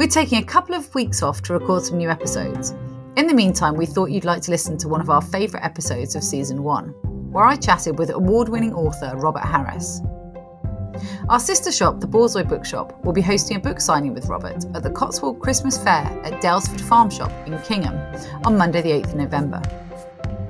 We're 0.00 0.08
taking 0.08 0.42
a 0.42 0.46
couple 0.46 0.74
of 0.74 0.94
weeks 0.94 1.22
off 1.22 1.42
to 1.42 1.52
record 1.52 1.84
some 1.84 1.98
new 1.98 2.08
episodes. 2.08 2.70
In 3.18 3.26
the 3.26 3.34
meantime, 3.34 3.74
we 3.74 3.84
thought 3.84 4.10
you'd 4.10 4.24
like 4.24 4.40
to 4.44 4.50
listen 4.50 4.78
to 4.78 4.88
one 4.88 5.02
of 5.02 5.10
our 5.10 5.20
favourite 5.20 5.62
episodes 5.62 6.16
of 6.16 6.24
season 6.24 6.62
one, 6.62 6.94
where 7.30 7.44
I 7.44 7.54
chatted 7.54 7.98
with 7.98 8.08
award 8.08 8.48
winning 8.48 8.72
author 8.72 9.14
Robert 9.14 9.44
Harris. 9.44 10.00
Our 11.28 11.38
sister 11.38 11.70
shop, 11.70 12.00
the 12.00 12.06
Borzoi 12.08 12.48
Bookshop, 12.48 13.04
will 13.04 13.12
be 13.12 13.20
hosting 13.20 13.58
a 13.58 13.60
book 13.60 13.78
signing 13.78 14.14
with 14.14 14.24
Robert 14.24 14.64
at 14.74 14.82
the 14.82 14.88
Cotswold 14.88 15.38
Christmas 15.38 15.76
Fair 15.76 16.06
at 16.24 16.40
Daylesford 16.42 16.80
Farm 16.80 17.10
Shop 17.10 17.30
in 17.46 17.60
Kingham 17.60 17.98
on 18.46 18.56
Monday, 18.56 18.80
the 18.80 18.92
8th 18.92 19.08
of 19.08 19.16
November. 19.16 19.60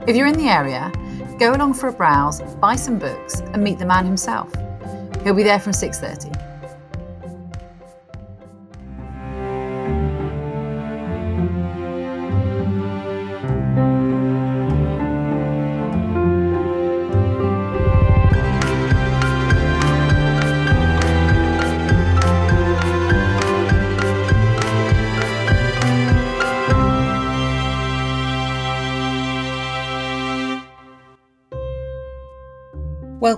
If 0.07 0.14
you're 0.14 0.29
in 0.29 0.39
the 0.39 0.48
area, 0.48 0.93
go 1.41 1.55
along 1.55 1.75
for 1.75 1.89
a 1.89 1.93
browse, 1.93 2.41
buy 2.61 2.77
some 2.77 3.01
books, 3.01 3.41
and 3.41 3.64
meet 3.64 3.80
the 3.80 3.85
man 3.85 4.05
himself. 4.05 4.53
He'll 5.25 5.35
be 5.35 5.43
there 5.43 5.59
from 5.59 5.73
6:30. 5.73 6.50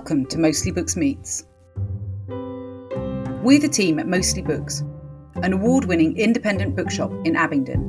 Welcome 0.03 0.25
to 0.25 0.37
Mostly 0.37 0.71
Books 0.71 0.97
Meets. 0.97 1.45
We're 2.27 3.61
the 3.61 3.69
team 3.71 3.99
at 3.99 4.05
Mostly 4.05 4.41
Books, 4.41 4.83
an 5.35 5.53
award 5.53 5.85
winning 5.85 6.17
independent 6.17 6.75
bookshop 6.75 7.09
in 7.23 7.37
Abingdon. 7.37 7.79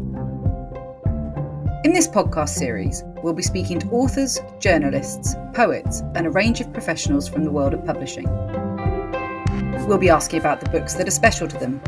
In 1.82 1.92
this 1.92 2.06
podcast 2.06 2.50
series, 2.50 3.02
we'll 3.24 3.32
be 3.32 3.42
speaking 3.42 3.80
to 3.80 3.88
authors, 3.88 4.40
journalists, 4.60 5.34
poets, 5.54 6.02
and 6.14 6.24
a 6.24 6.30
range 6.30 6.60
of 6.60 6.72
professionals 6.72 7.26
from 7.26 7.42
the 7.42 7.50
world 7.50 7.74
of 7.74 7.84
publishing. 7.84 8.28
We'll 9.88 9.98
be 9.98 10.08
asking 10.08 10.38
about 10.38 10.60
the 10.60 10.70
books 10.70 10.94
that 10.94 11.08
are 11.08 11.10
special 11.10 11.48
to 11.48 11.58
them, 11.58 11.80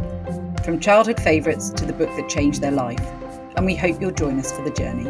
from 0.64 0.80
childhood 0.80 1.20
favourites 1.20 1.70
to 1.70 1.86
the 1.86 1.92
book 1.92 2.10
that 2.16 2.28
changed 2.28 2.60
their 2.60 2.72
life, 2.72 3.06
and 3.56 3.64
we 3.64 3.76
hope 3.76 4.00
you'll 4.00 4.10
join 4.10 4.40
us 4.40 4.50
for 4.50 4.64
the 4.64 4.72
journey. 4.72 5.08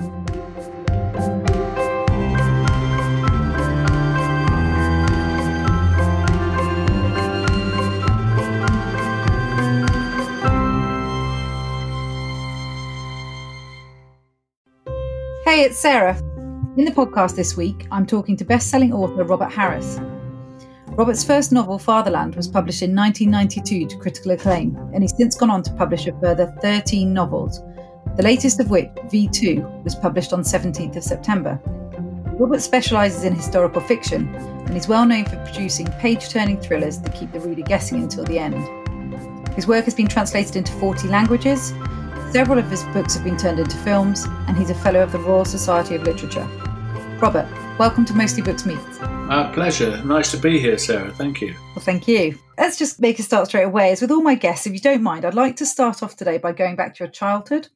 Hey, 15.57 15.63
it's 15.63 15.79
Sarah. 15.79 16.15
In 16.77 16.85
the 16.85 16.91
podcast 16.91 17.35
this 17.35 17.57
week, 17.57 17.89
I'm 17.91 18.05
talking 18.05 18.37
to 18.37 18.45
best 18.45 18.69
selling 18.69 18.93
author 18.93 19.25
Robert 19.25 19.51
Harris. 19.51 19.99
Robert's 20.89 21.25
first 21.25 21.51
novel, 21.51 21.79
Fatherland, 21.79 22.37
was 22.37 22.47
published 22.47 22.83
in 22.83 22.95
1992 22.95 23.87
to 23.87 23.97
critical 23.97 24.33
acclaim, 24.33 24.77
and 24.93 25.03
he's 25.03 25.17
since 25.17 25.35
gone 25.35 25.49
on 25.49 25.63
to 25.63 25.73
publish 25.73 26.07
a 26.09 26.21
further 26.21 26.55
13 26.61 27.11
novels, 27.11 27.63
the 28.17 28.23
latest 28.23 28.61
of 28.61 28.69
which, 28.69 28.91
V2, 29.07 29.83
was 29.83 29.95
published 29.95 30.35
on 30.35 30.43
17th 30.43 30.97
of 30.97 31.03
September. 31.03 31.59
Robert 32.39 32.61
specialises 32.61 33.25
in 33.25 33.35
historical 33.35 33.81
fiction 33.81 34.29
and 34.35 34.77
is 34.77 34.89
well 34.89 35.07
known 35.07 35.25
for 35.25 35.43
producing 35.43 35.87
page 35.93 36.29
turning 36.29 36.61
thrillers 36.61 37.01
that 37.01 37.15
keep 37.15 37.33
the 37.33 37.41
reader 37.41 37.63
guessing 37.63 38.03
until 38.03 38.25
the 38.25 38.39
end. 38.39 38.63
His 39.55 39.67
work 39.67 39.87
has 39.87 39.95
been 39.95 40.07
translated 40.07 40.57
into 40.57 40.73
40 40.73 41.09
languages 41.09 41.73
Several 42.33 42.59
of 42.59 42.69
his 42.71 42.83
books 42.93 43.15
have 43.15 43.25
been 43.25 43.37
turned 43.37 43.59
into 43.61 43.77
films, 43.79 44.27
and 44.47 44.59
he's 44.59 44.69
a 44.69 44.75
Fellow 44.75 45.01
of 45.01 45.13
the 45.13 45.19
Royal 45.19 45.45
Society 45.45 45.95
of 45.95 46.03
Literature. 46.03 46.45
Robert, 47.21 47.49
welcome 47.79 48.05
to 48.05 48.15
Mostly 48.15 48.43
Books 48.43 48.67
Meets. 48.67 48.99
Our 49.01 49.53
pleasure. 49.55 50.03
Nice 50.05 50.33
to 50.33 50.37
be 50.37 50.59
here, 50.59 50.77
Sarah. 50.77 51.13
Thank 51.13 51.41
you. 51.41 51.55
Well, 51.75 51.85
thank 51.85 52.07
you. 52.07 52.39
Let's 52.59 52.79
just 52.79 53.01
make 53.01 53.19
a 53.19 53.23
start 53.23 53.49
straight 53.49 53.63
away. 53.63 53.93
As 53.93 54.03
with 54.03 54.11
all 54.11 54.23
my 54.23 54.35
guests, 54.35 54.67
if 54.67 54.75
you 54.75 54.81
don't 54.81 55.03
mind, 55.03 55.25
I'd 55.25 55.35
like 55.35 55.57
to 55.57 55.67
start 55.67 56.03
off 56.03 56.17
today 56.17 56.37
by 56.37 56.53
going 56.53 56.77
back 56.77 56.95
to 56.97 57.05
your 57.05 57.11
childhood. 57.11 57.69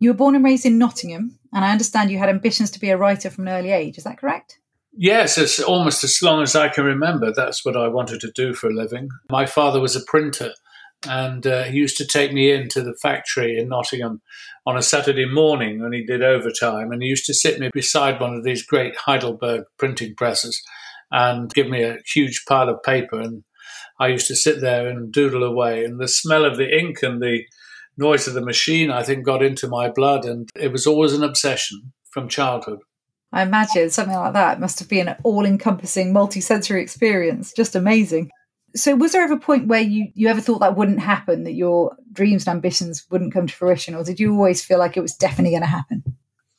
You 0.00 0.10
were 0.10 0.16
born 0.16 0.34
and 0.34 0.44
raised 0.44 0.64
in 0.64 0.78
Nottingham, 0.78 1.38
and 1.52 1.64
I 1.64 1.72
understand 1.72 2.10
you 2.10 2.18
had 2.18 2.28
ambitions 2.28 2.70
to 2.70 2.80
be 2.80 2.90
a 2.90 2.96
writer 2.96 3.28
from 3.28 3.48
an 3.48 3.54
early 3.54 3.70
age. 3.70 3.98
Is 3.98 4.04
that 4.04 4.18
correct? 4.18 4.58
Yes, 4.98 5.36
it's 5.36 5.60
almost 5.60 6.02
as 6.04 6.22
long 6.22 6.42
as 6.42 6.56
I 6.56 6.68
can 6.68 6.84
remember. 6.84 7.32
That's 7.32 7.66
what 7.66 7.76
I 7.76 7.88
wanted 7.88 8.20
to 8.22 8.30
do 8.30 8.54
for 8.54 8.70
a 8.70 8.74
living. 8.74 9.10
My 9.30 9.44
father 9.44 9.78
was 9.78 9.94
a 9.94 10.00
printer, 10.00 10.52
and 11.08 11.46
uh, 11.46 11.64
he 11.64 11.78
used 11.78 11.96
to 11.98 12.06
take 12.06 12.32
me 12.32 12.50
into 12.50 12.82
the 12.82 12.94
factory 13.00 13.58
in 13.58 13.68
Nottingham 13.68 14.20
on 14.66 14.76
a 14.76 14.82
Saturday 14.82 15.26
morning 15.26 15.80
when 15.80 15.92
he 15.92 16.04
did 16.04 16.22
overtime, 16.22 16.92
and 16.92 17.02
he 17.02 17.08
used 17.08 17.26
to 17.26 17.34
sit 17.34 17.60
me 17.60 17.70
beside 17.72 18.20
one 18.20 18.34
of 18.34 18.44
these 18.44 18.64
great 18.64 18.96
Heidelberg 18.96 19.64
printing 19.78 20.14
presses 20.14 20.60
and 21.10 21.52
give 21.54 21.68
me 21.68 21.82
a 21.82 21.98
huge 22.12 22.44
pile 22.48 22.68
of 22.68 22.82
paper, 22.82 23.20
and 23.20 23.44
I 23.98 24.08
used 24.08 24.26
to 24.26 24.36
sit 24.36 24.60
there 24.60 24.88
and 24.88 25.12
doodle 25.12 25.44
away, 25.44 25.84
and 25.84 26.00
the 26.00 26.08
smell 26.08 26.44
of 26.44 26.56
the 26.56 26.76
ink 26.76 27.02
and 27.02 27.22
the 27.22 27.44
noise 27.96 28.28
of 28.28 28.34
the 28.34 28.44
machine, 28.44 28.90
I 28.90 29.02
think, 29.02 29.24
got 29.24 29.42
into 29.42 29.68
my 29.68 29.88
blood, 29.88 30.24
and 30.24 30.48
it 30.54 30.72
was 30.72 30.86
always 30.86 31.12
an 31.14 31.24
obsession 31.24 31.92
from 32.10 32.28
childhood. 32.28 32.80
I 33.32 33.42
imagine 33.42 33.90
something 33.90 34.16
like 34.16 34.34
that 34.34 34.60
must 34.60 34.78
have 34.78 34.88
been 34.88 35.08
an 35.08 35.16
all-encompassing, 35.22 36.12
multi-sensory 36.12 36.82
experience. 36.82 37.52
Just 37.54 37.74
amazing. 37.74 38.30
So, 38.76 38.94
was 38.94 39.12
there 39.12 39.22
ever 39.22 39.34
a 39.34 39.40
point 39.40 39.68
where 39.68 39.80
you, 39.80 40.08
you 40.14 40.28
ever 40.28 40.40
thought 40.40 40.60
that 40.60 40.76
wouldn't 40.76 41.00
happen, 41.00 41.44
that 41.44 41.54
your 41.54 41.96
dreams 42.12 42.46
and 42.46 42.54
ambitions 42.54 43.04
wouldn't 43.10 43.32
come 43.32 43.46
to 43.46 43.54
fruition, 43.54 43.94
or 43.94 44.04
did 44.04 44.20
you 44.20 44.32
always 44.32 44.64
feel 44.64 44.78
like 44.78 44.96
it 44.96 45.02
was 45.02 45.14
definitely 45.14 45.50
going 45.50 45.62
to 45.62 45.68
happen? 45.68 46.04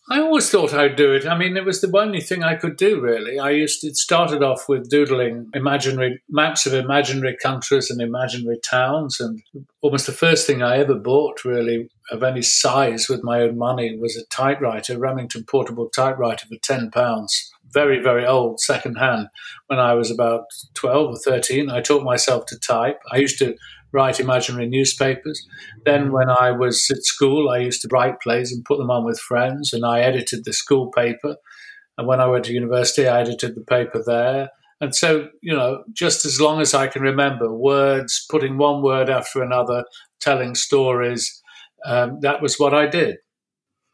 I 0.10 0.22
always 0.22 0.50
thought 0.50 0.74
I'd 0.74 0.96
do 0.96 1.14
it. 1.14 1.28
I 1.28 1.38
mean, 1.38 1.58
it 1.58 1.66
was 1.66 1.82
the 1.82 1.92
only 1.98 2.22
thing 2.22 2.42
I 2.42 2.56
could 2.56 2.78
do, 2.78 3.02
really. 3.02 3.40
I 3.40 3.50
used 3.50 3.82
to, 3.82 3.88
it 3.88 3.98
started 3.98 4.42
off 4.42 4.70
with 4.70 4.90
doodling 4.90 5.50
imaginary 5.54 6.22
maps 6.30 6.66
of 6.66 6.74
imaginary 6.74 7.36
countries 7.44 7.90
and 7.90 8.02
imaginary 8.02 8.58
towns, 8.60 9.20
and 9.20 9.42
almost 9.82 10.06
the 10.06 10.14
first 10.14 10.48
thing 10.48 10.64
I 10.64 10.78
ever 10.78 10.96
bought, 10.96 11.44
really, 11.44 11.90
of 12.10 12.24
any 12.24 12.42
size 12.42 13.10
with 13.10 13.22
my 13.22 13.42
own 13.42 13.58
money 13.58 13.98
was 14.00 14.16
a 14.16 14.26
typewriter, 14.28 14.98
Remington 14.98 15.44
portable 15.44 15.90
typewriter 15.90 16.48
for 16.48 16.56
ten 16.64 16.90
pounds 16.90 17.52
very, 17.74 18.02
very 18.02 18.26
old 18.26 18.60
secondhand 18.60 19.28
when 19.68 19.80
I 19.80 19.94
was 19.94 20.12
about 20.12 20.46
12 20.76 21.10
or 21.10 21.18
13. 21.18 21.70
I 21.70 21.82
taught 21.82 22.04
myself 22.04 22.46
to 22.48 22.60
type. 22.60 23.00
I 23.12 23.18
used 23.18 23.40
to 23.40 23.56
write 23.92 24.20
imaginary 24.20 24.68
newspapers. 24.68 25.46
Then, 25.86 26.12
when 26.12 26.30
I 26.30 26.52
was 26.52 26.90
at 26.92 27.04
school, 27.04 27.50
I 27.50 27.60
used 27.60 27.82
to 27.82 27.90
write 27.92 28.22
plays 28.22 28.52
and 28.52 28.66
put 28.66 28.78
them 28.78 28.92
on 28.92 29.06
with 29.06 29.20
friends, 29.20 29.74
and 29.74 29.86
I 29.86 30.02
edited 30.02 30.46
the 30.46 30.54
school 30.54 30.92
paper. 30.92 31.38
And 31.98 32.08
when 32.08 32.22
I 32.22 32.28
went 32.28 32.46
to 32.46 32.54
university, 32.54 33.08
I 33.08 33.22
edited 33.22 33.56
the 33.56 33.62
paper 33.62 34.04
there. 34.06 34.50
And 34.80 34.94
so, 34.96 35.30
you 35.42 35.56
know, 35.56 35.84
just 35.92 36.26
as 36.26 36.40
long 36.40 36.62
as 36.62 36.74
I 36.74 36.88
can 36.88 37.02
remember 37.02 37.52
words, 37.52 38.26
putting 38.30 38.58
one 38.58 38.84
word 38.84 39.10
after 39.10 39.42
another, 39.42 39.84
telling 40.20 40.54
stories, 40.54 41.42
um, 41.86 42.20
that 42.22 42.42
was 42.42 42.60
what 42.60 42.74
I 42.74 42.86
did. 42.86 43.18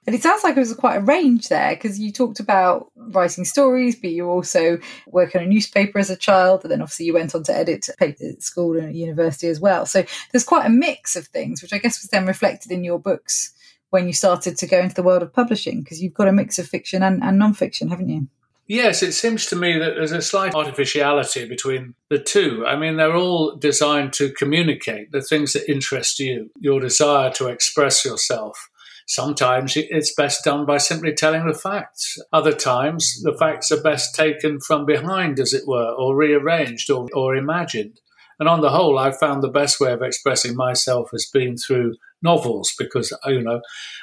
And 0.05 0.15
it 0.15 0.21
sounds 0.21 0.43
like 0.43 0.57
it 0.57 0.59
was 0.59 0.73
quite 0.73 0.97
a 0.97 1.01
range 1.01 1.47
there 1.47 1.75
because 1.75 1.97
you 1.99 2.11
talked 2.11 2.39
about 2.39 2.91
writing 2.95 3.45
stories, 3.45 3.95
but 3.95 4.09
you 4.09 4.27
also 4.27 4.77
work 5.07 5.35
on 5.35 5.43
a 5.43 5.45
newspaper 5.45 5.97
as 5.97 6.09
a 6.09 6.17
child, 6.17 6.63
and 6.63 6.71
then 6.71 6.81
obviously 6.81 7.05
you 7.05 7.13
went 7.13 7.33
on 7.33 7.43
to 7.43 7.55
edit 7.55 7.87
at 8.01 8.43
school 8.43 8.77
and 8.77 8.89
at 8.89 8.95
university 8.95 9.47
as 9.47 9.61
well. 9.61 9.85
So 9.85 10.03
there's 10.31 10.43
quite 10.43 10.65
a 10.65 10.69
mix 10.69 11.15
of 11.15 11.27
things, 11.27 11.61
which 11.61 11.71
I 11.71 11.77
guess 11.77 12.01
was 12.01 12.09
then 12.09 12.25
reflected 12.25 12.71
in 12.71 12.83
your 12.83 12.99
books 12.99 13.53
when 13.91 14.07
you 14.07 14.13
started 14.13 14.57
to 14.57 14.67
go 14.67 14.79
into 14.79 14.95
the 14.95 15.03
world 15.03 15.21
of 15.21 15.31
publishing, 15.31 15.81
because 15.81 16.01
you've 16.01 16.15
got 16.15 16.27
a 16.27 16.33
mix 16.33 16.59
of 16.59 16.67
fiction 16.67 17.03
and, 17.03 17.23
and 17.23 17.37
non-fiction, 17.37 17.89
haven't 17.89 18.09
you? 18.09 18.27
Yes, 18.65 19.03
it 19.03 19.11
seems 19.11 19.45
to 19.47 19.55
me 19.55 19.77
that 19.77 19.95
there's 19.95 20.13
a 20.13 20.21
slight 20.21 20.55
artificiality 20.55 21.47
between 21.47 21.95
the 22.09 22.17
two. 22.17 22.65
I 22.65 22.75
mean, 22.77 22.95
they're 22.95 23.15
all 23.15 23.55
designed 23.55 24.13
to 24.13 24.31
communicate 24.31 25.11
the 25.11 25.21
things 25.21 25.53
that 25.53 25.69
interest 25.69 26.19
you, 26.19 26.49
your 26.59 26.79
desire 26.79 27.29
to 27.33 27.49
express 27.49 28.03
yourself. 28.05 28.69
Sometimes 29.07 29.73
it's 29.75 30.13
best 30.13 30.43
done 30.43 30.65
by 30.65 30.77
simply 30.77 31.13
telling 31.13 31.45
the 31.45 31.53
facts. 31.53 32.17
Other 32.31 32.53
times, 32.53 33.21
the 33.21 33.35
facts 33.37 33.71
are 33.71 33.81
best 33.81 34.15
taken 34.15 34.59
from 34.59 34.85
behind, 34.85 35.39
as 35.39 35.53
it 35.53 35.67
were, 35.67 35.91
or 35.97 36.15
rearranged 36.15 36.89
or, 36.89 37.07
or 37.13 37.35
imagined. 37.35 37.99
And 38.39 38.49
on 38.49 38.61
the 38.61 38.71
whole, 38.71 38.97
I've 38.97 39.17
found 39.17 39.43
the 39.43 39.49
best 39.49 39.79
way 39.79 39.91
of 39.91 40.01
expressing 40.01 40.55
myself 40.55 41.09
has 41.11 41.29
been 41.31 41.57
through 41.57 41.95
novels 42.21 42.73
because, 42.77 43.15
you 43.25 43.41
know, 43.41 43.61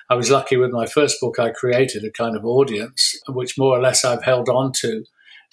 I 0.09 0.15
was 0.15 0.31
lucky 0.31 0.57
with 0.57 0.71
my 0.71 0.87
first 0.87 1.21
book, 1.21 1.39
I 1.39 1.51
created 1.51 2.05
a 2.05 2.11
kind 2.11 2.37
of 2.37 2.45
audience, 2.45 3.19
which 3.29 3.59
more 3.59 3.77
or 3.77 3.81
less 3.81 4.05
I've 4.05 4.23
held 4.23 4.49
on 4.49 4.73
to 4.81 5.05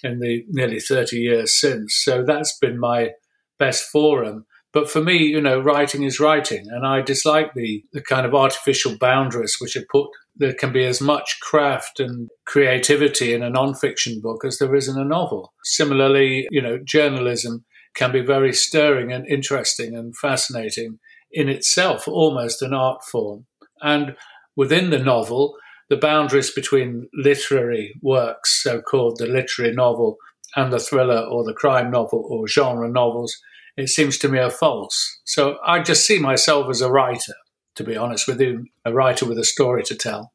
in 0.02 0.20
the 0.20 0.44
nearly 0.48 0.80
30 0.80 1.16
years 1.16 1.54
since. 1.54 1.96
So 1.96 2.24
that's 2.24 2.56
been 2.58 2.78
my 2.78 3.10
best 3.58 3.84
forum. 3.90 4.46
But 4.72 4.90
for 4.90 5.02
me, 5.02 5.16
you 5.16 5.40
know, 5.40 5.58
writing 5.58 6.02
is 6.02 6.20
writing, 6.20 6.66
and 6.68 6.86
I 6.86 7.00
dislike 7.00 7.54
the, 7.54 7.82
the 7.92 8.02
kind 8.02 8.26
of 8.26 8.34
artificial 8.34 8.98
boundaries 8.98 9.56
which 9.60 9.76
are 9.76 9.86
put. 9.90 10.08
There 10.36 10.52
can 10.52 10.72
be 10.72 10.84
as 10.84 11.00
much 11.00 11.38
craft 11.40 12.00
and 12.00 12.28
creativity 12.46 13.32
in 13.32 13.42
a 13.42 13.50
non-fiction 13.50 14.20
book 14.20 14.44
as 14.44 14.58
there 14.58 14.74
is 14.74 14.86
in 14.86 14.98
a 14.98 15.04
novel. 15.04 15.52
Similarly, 15.64 16.46
you 16.50 16.60
know, 16.60 16.78
journalism 16.84 17.64
can 17.94 18.12
be 18.12 18.20
very 18.20 18.52
stirring 18.52 19.10
and 19.10 19.26
interesting 19.26 19.96
and 19.96 20.16
fascinating 20.16 20.98
in 21.32 21.48
itself 21.48 22.06
almost 22.06 22.62
an 22.62 22.74
art 22.74 23.02
form. 23.04 23.46
And 23.82 24.16
within 24.54 24.90
the 24.90 24.98
novel, 24.98 25.56
the 25.88 25.96
boundaries 25.96 26.50
between 26.50 27.08
literary 27.14 27.94
works, 28.02 28.62
so 28.62 28.80
called 28.82 29.18
the 29.18 29.26
literary 29.26 29.74
novel, 29.74 30.16
and 30.56 30.72
the 30.72 30.78
thriller 30.78 31.20
or 31.20 31.44
the 31.44 31.54
crime 31.54 31.90
novel 31.90 32.26
or 32.28 32.46
genre 32.46 32.88
novels, 32.88 33.36
it 33.78 33.88
seems 33.88 34.18
to 34.18 34.28
me 34.28 34.40
are 34.40 34.50
false. 34.50 35.20
So 35.24 35.58
I 35.64 35.80
just 35.80 36.04
see 36.04 36.18
myself 36.18 36.68
as 36.68 36.80
a 36.80 36.90
writer, 36.90 37.34
to 37.76 37.84
be 37.84 37.96
honest 37.96 38.26
with 38.26 38.40
you, 38.40 38.66
a 38.84 38.92
writer 38.92 39.24
with 39.24 39.38
a 39.38 39.44
story 39.44 39.84
to 39.84 39.94
tell. 39.94 40.32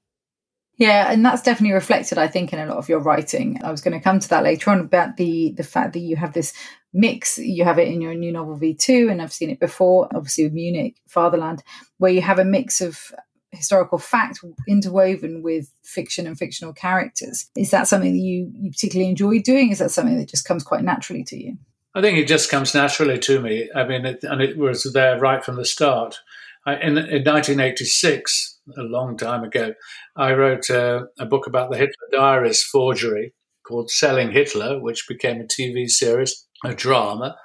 Yeah, 0.78 1.12
and 1.12 1.24
that's 1.24 1.44
definitely 1.44 1.74
reflected, 1.74 2.18
I 2.18 2.28
think, 2.28 2.52
in 2.52 2.60
a 2.60 2.66
lot 2.66 2.78
of 2.78 2.90
your 2.90 3.00
writing. 3.00 3.60
I 3.64 3.70
was 3.70 3.82
going 3.82 3.96
to 3.96 4.04
come 4.04 4.20
to 4.20 4.30
that 4.30 4.44
later 4.44 4.72
on 4.72 4.80
about 4.80 5.18
the 5.18 5.52
the 5.52 5.64
fact 5.64 5.94
that 5.94 6.00
you 6.00 6.16
have 6.16 6.34
this 6.34 6.54
mix. 6.94 7.38
You 7.38 7.64
have 7.64 7.78
it 7.78 7.90
in 7.90 8.02
your 8.02 8.16
new 8.16 8.32
novel 8.32 8.58
V2, 8.58 9.12
and 9.12 9.22
I've 9.22 9.34
seen 9.34 9.52
it 9.52 9.60
before, 9.60 10.08
obviously 10.16 10.46
with 10.46 10.54
Munich, 10.54 10.96
Fatherland, 11.08 11.64
where 11.98 12.12
you 12.12 12.22
have 12.22 12.40
a 12.40 12.46
mix 12.46 12.82
of 12.82 13.14
historical 13.52 14.00
fact 14.00 14.40
interwoven 14.68 15.44
with 15.44 15.72
fiction 15.84 16.26
and 16.26 16.40
fictional 16.40 16.74
characters. 16.74 17.50
Is 17.56 17.70
that 17.70 17.88
something 17.88 18.14
that 18.14 18.18
you, 18.18 18.52
you 18.56 18.72
particularly 18.72 19.12
enjoy 19.12 19.42
doing? 19.42 19.70
Is 19.70 19.78
that 19.78 19.92
something 19.92 20.18
that 20.18 20.30
just 20.30 20.48
comes 20.48 20.64
quite 20.64 20.84
naturally 20.84 21.24
to 21.26 21.38
you? 21.38 21.58
I 21.96 22.02
think 22.02 22.18
it 22.18 22.28
just 22.28 22.50
comes 22.50 22.74
naturally 22.74 23.20
to 23.20 23.40
me. 23.40 23.70
I 23.76 23.86
mean, 23.86 24.06
it, 24.06 24.24
and 24.24 24.42
it 24.42 24.58
was 24.58 24.92
there 24.94 25.20
right 25.20 25.44
from 25.46 25.58
the 25.58 25.66
start. 25.66 26.18
I, 26.66 26.76
in, 26.76 26.98
in 26.98 27.24
1986, 27.24 28.60
a 28.78 28.82
long 28.82 29.18
time 29.18 29.44
ago, 29.44 29.74
I 30.16 30.34
wrote 30.34 30.70
a, 30.70 31.08
a 31.20 31.26
book 31.26 31.46
about 31.46 31.70
the 31.70 31.78
Hitler 31.78 32.08
Diaries 32.12 32.64
forgery 32.64 33.34
called 33.68 33.92
Selling 33.92 34.32
Hitler, 34.32 34.80
which 34.82 35.08
became 35.08 35.40
a 35.40 35.46
TV 35.46 35.88
series, 35.88 36.48
a 36.64 36.74
drama. 36.74 37.36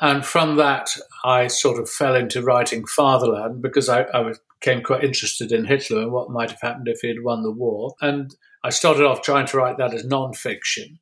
And 0.00 0.24
from 0.24 0.56
that, 0.56 0.90
I 1.24 1.46
sort 1.46 1.80
of 1.80 1.88
fell 1.88 2.14
into 2.14 2.42
writing 2.42 2.84
Fatherland 2.84 3.62
because 3.62 3.88
I, 3.88 4.02
I 4.12 4.32
became 4.60 4.82
quite 4.82 5.04
interested 5.04 5.52
in 5.52 5.64
Hitler 5.64 6.02
and 6.02 6.12
what 6.12 6.30
might 6.30 6.50
have 6.50 6.60
happened 6.60 6.88
if 6.88 7.00
he 7.00 7.08
had 7.08 7.22
won 7.22 7.42
the 7.42 7.50
war. 7.50 7.94
And 8.00 8.34
I 8.62 8.70
started 8.70 9.06
off 9.06 9.22
trying 9.22 9.46
to 9.46 9.56
write 9.56 9.78
that 9.78 9.94
as 9.94 10.04
non-fiction. 10.04 10.98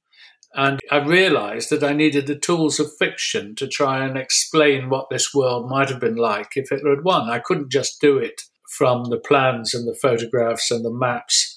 And 0.54 0.80
I 0.90 0.98
realized 0.98 1.70
that 1.70 1.82
I 1.82 1.92
needed 1.92 2.26
the 2.26 2.38
tools 2.38 2.78
of 2.78 2.96
fiction 2.96 3.56
to 3.56 3.66
try 3.66 4.04
and 4.04 4.16
explain 4.16 4.88
what 4.88 5.10
this 5.10 5.34
world 5.34 5.68
might 5.68 5.88
have 5.90 6.00
been 6.00 6.16
like 6.16 6.52
if 6.54 6.68
Hitler 6.70 6.94
had 6.94 7.04
won. 7.04 7.28
I 7.28 7.40
couldn't 7.40 7.72
just 7.72 8.00
do 8.00 8.18
it 8.18 8.42
from 8.70 9.04
the 9.04 9.18
plans 9.18 9.74
and 9.74 9.86
the 9.86 9.98
photographs 10.00 10.70
and 10.70 10.84
the 10.84 10.92
maps. 10.92 11.56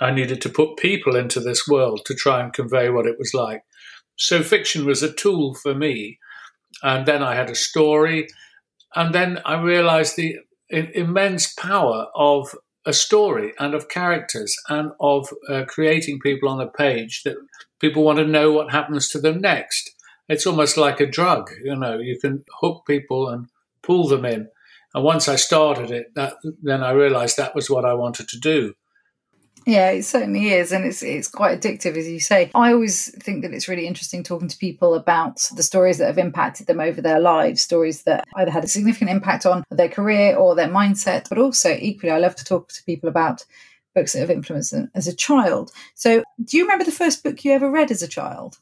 I 0.00 0.12
needed 0.12 0.40
to 0.42 0.48
put 0.48 0.76
people 0.76 1.16
into 1.16 1.40
this 1.40 1.66
world 1.66 2.02
to 2.06 2.14
try 2.14 2.42
and 2.42 2.52
convey 2.52 2.88
what 2.90 3.06
it 3.06 3.18
was 3.18 3.34
like. 3.34 3.62
So 4.16 4.42
fiction 4.42 4.86
was 4.86 5.02
a 5.02 5.12
tool 5.12 5.54
for 5.54 5.74
me. 5.74 6.18
And 6.82 7.04
then 7.06 7.22
I 7.22 7.34
had 7.34 7.50
a 7.50 7.54
story. 7.54 8.28
And 8.94 9.12
then 9.12 9.40
I 9.44 9.60
realized 9.60 10.16
the 10.16 10.36
immense 10.70 11.52
power 11.52 12.06
of 12.14 12.54
a 12.84 12.92
story 12.92 13.52
and 13.58 13.74
of 13.74 13.88
characters 13.88 14.56
and 14.68 14.92
of 15.00 15.28
uh, 15.48 15.64
creating 15.66 16.20
people 16.20 16.48
on 16.48 16.60
a 16.60 16.70
page 16.70 17.22
that 17.24 17.36
people 17.80 18.04
want 18.04 18.18
to 18.18 18.26
know 18.26 18.52
what 18.52 18.70
happens 18.70 19.08
to 19.08 19.18
them 19.18 19.40
next. 19.40 19.94
It's 20.28 20.46
almost 20.46 20.76
like 20.76 21.00
a 21.00 21.06
drug, 21.06 21.50
you 21.62 21.76
know, 21.76 21.98
you 21.98 22.18
can 22.18 22.44
hook 22.60 22.84
people 22.86 23.28
and 23.28 23.48
pull 23.82 24.08
them 24.08 24.24
in. 24.24 24.48
And 24.94 25.04
once 25.04 25.28
I 25.28 25.36
started 25.36 25.90
it, 25.90 26.14
that, 26.14 26.34
then 26.62 26.82
I 26.82 26.90
realized 26.90 27.36
that 27.36 27.54
was 27.54 27.70
what 27.70 27.84
I 27.84 27.94
wanted 27.94 28.28
to 28.28 28.40
do. 28.40 28.74
Yeah, 29.66 29.90
it 29.90 30.04
certainly 30.04 30.50
is, 30.50 30.70
and 30.70 30.84
it's 30.84 31.02
it's 31.02 31.26
quite 31.26 31.60
addictive, 31.60 31.96
as 31.96 32.08
you 32.08 32.20
say. 32.20 32.52
I 32.54 32.72
always 32.72 33.10
think 33.20 33.42
that 33.42 33.52
it's 33.52 33.66
really 33.66 33.88
interesting 33.88 34.22
talking 34.22 34.46
to 34.46 34.56
people 34.56 34.94
about 34.94 35.40
the 35.56 35.62
stories 35.64 35.98
that 35.98 36.06
have 36.06 36.18
impacted 36.18 36.68
them 36.68 36.78
over 36.78 37.02
their 37.02 37.18
lives, 37.18 37.62
stories 37.62 38.04
that 38.04 38.24
either 38.36 38.52
had 38.52 38.62
a 38.62 38.68
significant 38.68 39.10
impact 39.10 39.44
on 39.44 39.64
their 39.72 39.88
career 39.88 40.36
or 40.36 40.54
their 40.54 40.68
mindset, 40.68 41.28
but 41.28 41.38
also 41.38 41.76
equally, 41.80 42.12
I 42.12 42.18
love 42.18 42.36
to 42.36 42.44
talk 42.44 42.68
to 42.68 42.84
people 42.84 43.08
about 43.08 43.44
books 43.96 44.12
that 44.12 44.20
have 44.20 44.30
influenced 44.30 44.70
them 44.70 44.90
as 44.94 45.08
a 45.08 45.16
child. 45.16 45.72
So, 45.94 46.22
do 46.44 46.56
you 46.56 46.62
remember 46.62 46.84
the 46.84 46.92
first 46.92 47.24
book 47.24 47.44
you 47.44 47.50
ever 47.50 47.68
read 47.68 47.90
as 47.90 48.02
a 48.02 48.08
child? 48.08 48.58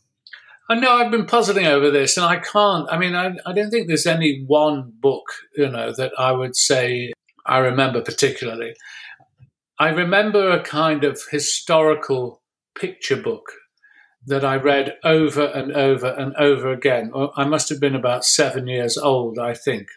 I 0.71 0.77
know 0.77 0.93
I've 0.93 1.11
been 1.11 1.27
puzzling 1.27 1.67
over 1.67 1.91
this, 1.91 2.17
and 2.17 2.25
I 2.25 2.37
can't. 2.37 2.89
I 2.91 2.97
mean, 2.97 3.15
I, 3.15 3.35
I 3.45 3.53
don't 3.53 3.71
think 3.71 3.87
there's 3.87 4.07
any 4.07 4.45
one 4.47 4.95
book, 4.99 5.25
you 5.55 5.69
know, 5.69 5.93
that 5.93 6.13
I 6.19 6.33
would 6.33 6.57
say 6.57 7.13
I 7.45 7.59
remember 7.59 8.01
particularly. 8.01 8.73
I 9.79 9.91
remember 9.91 10.51
a 10.51 10.63
kind 10.63 11.05
of 11.05 11.21
historical 11.31 12.41
picture 12.79 13.17
book 13.17 13.53
that 14.27 14.45
I 14.45 14.57
read 14.57 14.97
over 15.05 15.45
and 15.45 15.73
over 15.73 16.07
and 16.07 16.35
over 16.37 16.73
again. 16.73 17.13
I 17.37 17.45
must 17.45 17.69
have 17.69 17.81
been 17.81 17.95
about 17.95 18.25
seven 18.25 18.67
years 18.67 18.97
old, 18.97 19.39
I 19.39 19.53
think. 19.53 19.89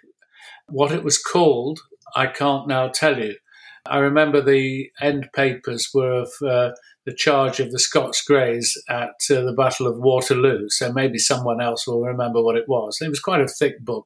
What 0.67 0.91
it 0.91 1.03
was 1.03 1.17
called, 1.17 1.79
I 2.13 2.27
can't 2.27 2.67
now 2.67 2.89
tell 2.89 3.19
you. 3.19 3.35
I 3.89 3.97
remember 3.99 4.41
the 4.41 4.89
end 5.01 5.29
papers 5.33 5.89
were 5.93 6.23
of 6.23 6.29
uh, 6.45 6.71
the 7.05 7.13
charge 7.13 7.59
of 7.59 7.71
the 7.71 7.79
Scots 7.79 8.21
Greys 8.21 8.73
at 8.89 9.15
uh, 9.31 9.41
the 9.41 9.55
Battle 9.57 9.87
of 9.87 9.97
Waterloo, 9.97 10.69
so 10.69 10.91
maybe 10.91 11.17
someone 11.17 11.61
else 11.61 11.87
will 11.87 12.01
remember 12.01 12.43
what 12.43 12.57
it 12.57 12.67
was. 12.67 12.99
It 13.01 13.09
was 13.09 13.19
quite 13.19 13.41
a 13.41 13.47
thick 13.47 13.79
book, 13.79 14.05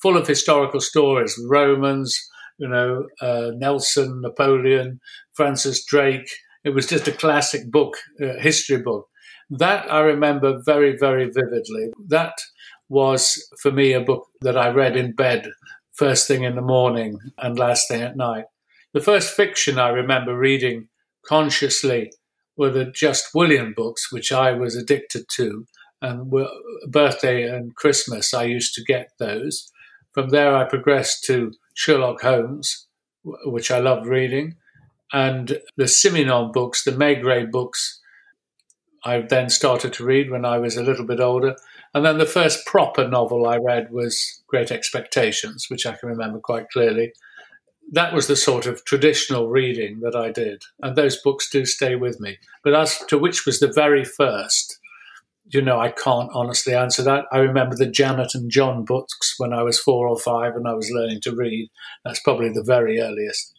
full 0.00 0.16
of 0.16 0.26
historical 0.26 0.80
stories, 0.80 1.38
Romans, 1.48 2.18
you 2.58 2.68
know, 2.68 3.06
uh, 3.20 3.52
Nelson, 3.56 4.20
Napoleon, 4.20 5.00
Francis 5.32 5.84
Drake. 5.84 6.28
It 6.64 6.70
was 6.70 6.86
just 6.86 7.08
a 7.08 7.12
classic 7.12 7.70
book, 7.70 7.96
uh, 8.22 8.38
history 8.38 8.80
book. 8.80 9.08
That 9.50 9.90
I 9.92 10.00
remember 10.00 10.60
very, 10.64 10.96
very 10.96 11.26
vividly. 11.26 11.92
That 12.08 12.34
was 12.88 13.42
for 13.60 13.72
me 13.72 13.92
a 13.92 14.00
book 14.00 14.28
that 14.42 14.56
I 14.56 14.68
read 14.68 14.96
in 14.96 15.14
bed 15.14 15.50
first 15.92 16.26
thing 16.26 16.42
in 16.42 16.56
the 16.56 16.62
morning 16.62 17.18
and 17.38 17.58
last 17.58 17.88
thing 17.88 18.02
at 18.02 18.16
night. 18.16 18.44
The 18.94 19.00
first 19.00 19.34
fiction 19.34 19.78
I 19.78 19.88
remember 19.88 20.36
reading 20.36 20.88
consciously 21.24 22.12
were 22.56 22.70
the 22.70 22.84
Just 22.84 23.34
William 23.34 23.72
books, 23.74 24.12
which 24.12 24.30
I 24.32 24.52
was 24.52 24.76
addicted 24.76 25.24
to. 25.36 25.66
And 26.02 26.30
birthday 26.88 27.44
and 27.44 27.74
Christmas, 27.74 28.34
I 28.34 28.44
used 28.44 28.74
to 28.74 28.84
get 28.84 29.10
those. 29.18 29.70
From 30.12 30.28
there, 30.28 30.54
I 30.54 30.64
progressed 30.64 31.24
to 31.24 31.52
Sherlock 31.74 32.20
Holmes, 32.20 32.86
which 33.44 33.70
I 33.70 33.78
loved 33.78 34.06
reading, 34.06 34.56
and 35.12 35.60
the 35.76 35.84
Simenon 35.84 36.52
books, 36.52 36.84
the 36.84 36.90
Maigret 36.90 37.50
books. 37.50 38.00
I 39.04 39.20
then 39.20 39.48
started 39.48 39.92
to 39.94 40.04
read 40.04 40.30
when 40.30 40.44
I 40.44 40.58
was 40.58 40.76
a 40.76 40.82
little 40.82 41.06
bit 41.06 41.20
older. 41.20 41.56
And 41.94 42.04
then 42.04 42.18
the 42.18 42.26
first 42.26 42.66
proper 42.66 43.06
novel 43.06 43.46
I 43.46 43.56
read 43.56 43.92
was 43.92 44.42
Great 44.46 44.70
Expectations, 44.70 45.66
which 45.68 45.86
I 45.86 45.92
can 45.92 46.08
remember 46.08 46.40
quite 46.40 46.70
clearly. 46.70 47.12
That 47.92 48.14
was 48.14 48.26
the 48.26 48.36
sort 48.36 48.64
of 48.64 48.84
traditional 48.86 49.48
reading 49.48 50.00
that 50.00 50.16
I 50.16 50.32
did. 50.32 50.62
And 50.82 50.96
those 50.96 51.20
books 51.20 51.50
do 51.50 51.66
stay 51.66 51.94
with 51.94 52.20
me. 52.20 52.38
But 52.64 52.74
as 52.74 52.98
to 53.08 53.18
which 53.18 53.44
was 53.44 53.60
the 53.60 53.70
very 53.70 54.02
first, 54.02 54.78
you 55.52 55.60
know, 55.60 55.78
I 55.78 55.90
can't 55.90 56.30
honestly 56.32 56.74
answer 56.74 57.02
that. 57.02 57.26
I 57.30 57.38
remember 57.38 57.76
the 57.76 57.86
Janet 57.86 58.34
and 58.34 58.50
John 58.50 58.86
books 58.86 59.34
when 59.36 59.52
I 59.52 59.62
was 59.62 59.78
four 59.78 60.08
or 60.08 60.18
five 60.18 60.56
and 60.56 60.66
I 60.66 60.72
was 60.72 60.90
learning 60.90 61.20
to 61.22 61.36
read. 61.36 61.70
That's 62.02 62.20
probably 62.20 62.48
the 62.48 62.64
very 62.64 62.98
earliest. 62.98 63.52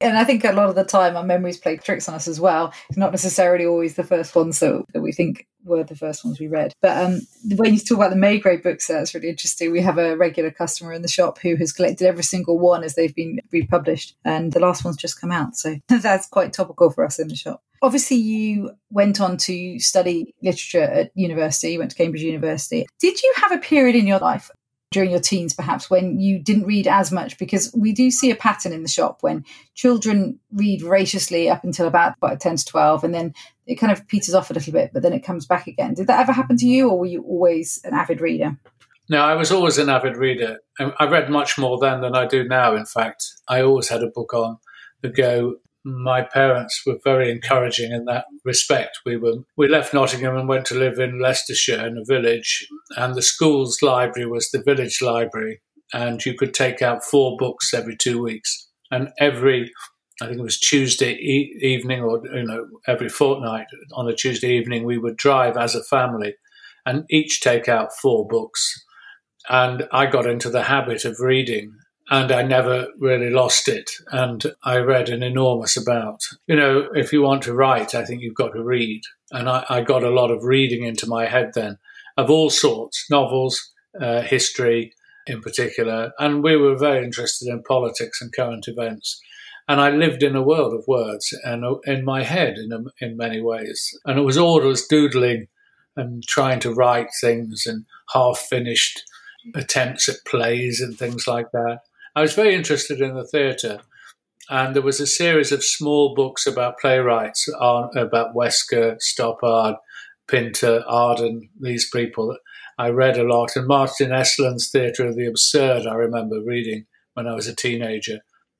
And 0.00 0.16
I 0.16 0.24
think 0.24 0.44
a 0.44 0.52
lot 0.52 0.68
of 0.68 0.74
the 0.74 0.84
time 0.84 1.16
our 1.16 1.24
memories 1.24 1.58
play 1.58 1.76
tricks 1.76 2.08
on 2.08 2.14
us 2.14 2.28
as 2.28 2.40
well. 2.40 2.72
It's 2.88 2.98
not 2.98 3.10
necessarily 3.10 3.66
always 3.66 3.94
the 3.94 4.04
first 4.04 4.34
ones 4.34 4.60
that, 4.60 4.84
that 4.92 5.00
we 5.00 5.12
think 5.12 5.46
were 5.64 5.84
the 5.84 5.96
first 5.96 6.24
ones 6.24 6.38
we 6.38 6.46
read. 6.46 6.72
But 6.80 6.96
um, 6.96 7.20
when 7.56 7.74
you 7.74 7.80
talk 7.80 7.98
about 7.98 8.10
the 8.10 8.16
Maigret 8.16 8.62
books, 8.62 8.86
that's 8.86 9.14
really 9.14 9.28
interesting. 9.28 9.72
We 9.72 9.82
have 9.82 9.98
a 9.98 10.16
regular 10.16 10.50
customer 10.50 10.92
in 10.92 11.02
the 11.02 11.08
shop 11.08 11.38
who 11.38 11.56
has 11.56 11.72
collected 11.72 12.06
every 12.06 12.22
single 12.22 12.58
one 12.58 12.84
as 12.84 12.94
they've 12.94 13.14
been 13.14 13.40
republished, 13.52 14.16
and 14.24 14.52
the 14.52 14.60
last 14.60 14.84
one's 14.84 14.96
just 14.96 15.20
come 15.20 15.32
out. 15.32 15.56
So 15.56 15.76
that's 15.88 16.28
quite 16.28 16.52
topical 16.52 16.90
for 16.90 17.04
us 17.04 17.18
in 17.18 17.28
the 17.28 17.36
shop. 17.36 17.62
Obviously, 17.80 18.16
you 18.16 18.72
went 18.90 19.20
on 19.20 19.36
to 19.36 19.78
study 19.78 20.34
literature 20.42 20.82
at 20.82 21.12
university, 21.14 21.72
you 21.72 21.78
went 21.78 21.92
to 21.92 21.96
Cambridge 21.96 22.22
University. 22.22 22.86
Did 22.98 23.22
you 23.22 23.32
have 23.36 23.52
a 23.52 23.58
period 23.58 23.94
in 23.94 24.06
your 24.06 24.18
life 24.18 24.50
during 24.90 25.10
your 25.10 25.20
teens, 25.20 25.52
perhaps 25.52 25.90
when 25.90 26.18
you 26.18 26.38
didn't 26.38 26.66
read 26.66 26.86
as 26.86 27.12
much, 27.12 27.38
because 27.38 27.72
we 27.76 27.92
do 27.92 28.10
see 28.10 28.30
a 28.30 28.36
pattern 28.36 28.72
in 28.72 28.82
the 28.82 28.88
shop 28.88 29.18
when 29.20 29.44
children 29.74 30.38
read 30.52 30.80
voraciously 30.80 31.48
up 31.48 31.62
until 31.62 31.86
about, 31.86 32.14
about 32.16 32.40
10 32.40 32.56
to 32.56 32.64
12, 32.64 33.04
and 33.04 33.14
then 33.14 33.34
it 33.66 33.76
kind 33.76 33.92
of 33.92 34.06
peters 34.08 34.34
off 34.34 34.50
a 34.50 34.54
little 34.54 34.72
bit, 34.72 34.90
but 34.94 35.02
then 35.02 35.12
it 35.12 35.24
comes 35.24 35.46
back 35.46 35.66
again. 35.66 35.94
Did 35.94 36.06
that 36.06 36.20
ever 36.20 36.32
happen 36.32 36.56
to 36.56 36.66
you, 36.66 36.88
or 36.88 37.00
were 37.00 37.06
you 37.06 37.22
always 37.22 37.80
an 37.84 37.92
avid 37.92 38.20
reader? 38.20 38.56
No, 39.10 39.22
I 39.22 39.34
was 39.34 39.50
always 39.50 39.78
an 39.78 39.88
avid 39.88 40.16
reader. 40.16 40.58
I 40.78 41.06
read 41.06 41.30
much 41.30 41.58
more 41.58 41.78
then 41.78 42.00
than 42.00 42.14
I 42.14 42.26
do 42.26 42.44
now, 42.44 42.74
in 42.74 42.86
fact. 42.86 43.24
I 43.48 43.62
always 43.62 43.88
had 43.88 44.02
a 44.02 44.08
book 44.08 44.34
on 44.34 44.58
the 45.00 45.08
go 45.08 45.56
my 45.84 46.22
parents 46.22 46.82
were 46.84 46.98
very 47.04 47.30
encouraging 47.30 47.92
in 47.92 48.04
that 48.06 48.24
respect. 48.44 48.98
We 49.06 49.16
were 49.16 49.36
we 49.56 49.68
left 49.68 49.94
Nottingham 49.94 50.36
and 50.36 50.48
went 50.48 50.66
to 50.66 50.78
live 50.78 50.98
in 50.98 51.20
Leicestershire 51.20 51.86
in 51.86 51.98
a 51.98 52.04
village, 52.04 52.66
and 52.96 53.14
the 53.14 53.22
school's 53.22 53.80
library 53.82 54.28
was 54.28 54.50
the 54.50 54.62
village 54.62 55.00
library, 55.00 55.60
and 55.92 56.24
you 56.24 56.34
could 56.34 56.54
take 56.54 56.82
out 56.82 57.04
four 57.04 57.36
books 57.36 57.72
every 57.72 57.96
two 57.96 58.22
weeks, 58.22 58.68
and 58.90 59.08
every 59.18 59.70
I 60.20 60.26
think 60.26 60.38
it 60.40 60.42
was 60.42 60.58
Tuesday 60.58 61.12
e- 61.12 61.58
evening, 61.62 62.02
or 62.02 62.20
you 62.34 62.42
know, 62.42 62.66
every 62.86 63.08
fortnight 63.08 63.66
on 63.92 64.08
a 64.08 64.14
Tuesday 64.14 64.56
evening, 64.58 64.84
we 64.84 64.98
would 64.98 65.16
drive 65.16 65.56
as 65.56 65.74
a 65.74 65.84
family, 65.84 66.34
and 66.84 67.04
each 67.08 67.40
take 67.40 67.68
out 67.68 67.94
four 67.94 68.26
books, 68.26 68.84
and 69.48 69.86
I 69.92 70.06
got 70.06 70.26
into 70.26 70.50
the 70.50 70.64
habit 70.64 71.04
of 71.04 71.20
reading 71.20 71.72
and 72.10 72.32
I 72.32 72.42
never 72.42 72.88
really 72.98 73.30
lost 73.30 73.68
it. 73.68 73.90
And 74.12 74.42
I 74.64 74.78
read 74.78 75.08
an 75.08 75.22
enormous 75.22 75.76
amount. 75.76 76.24
You 76.46 76.56
know, 76.56 76.88
if 76.94 77.12
you 77.12 77.22
want 77.22 77.42
to 77.42 77.54
write, 77.54 77.94
I 77.94 78.04
think 78.04 78.22
you've 78.22 78.34
got 78.34 78.52
to 78.52 78.62
read. 78.62 79.02
And 79.30 79.48
I, 79.48 79.64
I 79.68 79.80
got 79.82 80.04
a 80.04 80.10
lot 80.10 80.30
of 80.30 80.44
reading 80.44 80.84
into 80.84 81.06
my 81.06 81.26
head 81.26 81.52
then 81.54 81.78
of 82.16 82.30
all 82.30 82.50
sorts 82.50 83.06
novels, 83.10 83.72
uh, 84.00 84.22
history 84.22 84.92
in 85.26 85.40
particular. 85.40 86.12
And 86.18 86.42
we 86.42 86.56
were 86.56 86.76
very 86.76 87.04
interested 87.04 87.48
in 87.48 87.62
politics 87.62 88.20
and 88.22 88.32
current 88.34 88.66
events. 88.68 89.20
And 89.68 89.80
I 89.80 89.90
lived 89.90 90.22
in 90.22 90.34
a 90.34 90.42
world 90.42 90.72
of 90.72 90.88
words 90.88 91.34
and 91.44 91.62
in 91.84 92.04
my 92.04 92.22
head 92.22 92.56
in, 92.56 92.72
a, 92.72 93.04
in 93.04 93.18
many 93.18 93.42
ways. 93.42 93.96
And 94.06 94.18
it 94.18 94.22
was 94.22 94.38
always 94.38 94.86
doodling 94.86 95.48
and 95.94 96.22
trying 96.26 96.60
to 96.60 96.72
write 96.72 97.08
things 97.20 97.66
and 97.66 97.84
half 98.14 98.38
finished 98.38 99.02
attempts 99.54 100.08
at 100.08 100.24
plays 100.26 100.80
and 100.80 100.96
things 100.96 101.26
like 101.26 101.50
that. 101.52 101.80
I 102.18 102.22
was 102.22 102.34
very 102.34 102.52
interested 102.52 103.00
in 103.00 103.14
the 103.14 103.22
theatre, 103.22 103.78
and 104.50 104.74
there 104.74 104.82
was 104.82 104.98
a 104.98 105.06
series 105.06 105.52
of 105.52 105.62
small 105.62 106.16
books 106.16 106.48
about 106.48 106.80
playwrights, 106.80 107.48
on 107.60 107.96
about 107.96 108.34
Wesker, 108.34 108.96
Stoppard, 109.00 109.76
Pinter, 110.26 110.82
Arden, 110.88 111.48
these 111.60 111.88
people. 111.88 112.36
I 112.76 112.88
read 112.88 113.18
a 113.18 113.22
lot, 113.22 113.54
and 113.54 113.68
Martin 113.68 114.10
Esslin's 114.10 114.68
Theatre 114.68 115.06
of 115.06 115.14
the 115.14 115.26
Absurd, 115.26 115.86
I 115.86 115.94
remember 115.94 116.42
reading 116.44 116.86
when 117.14 117.28
I 117.28 117.36
was 117.36 117.46
a 117.46 117.54
teenager. 117.54 118.18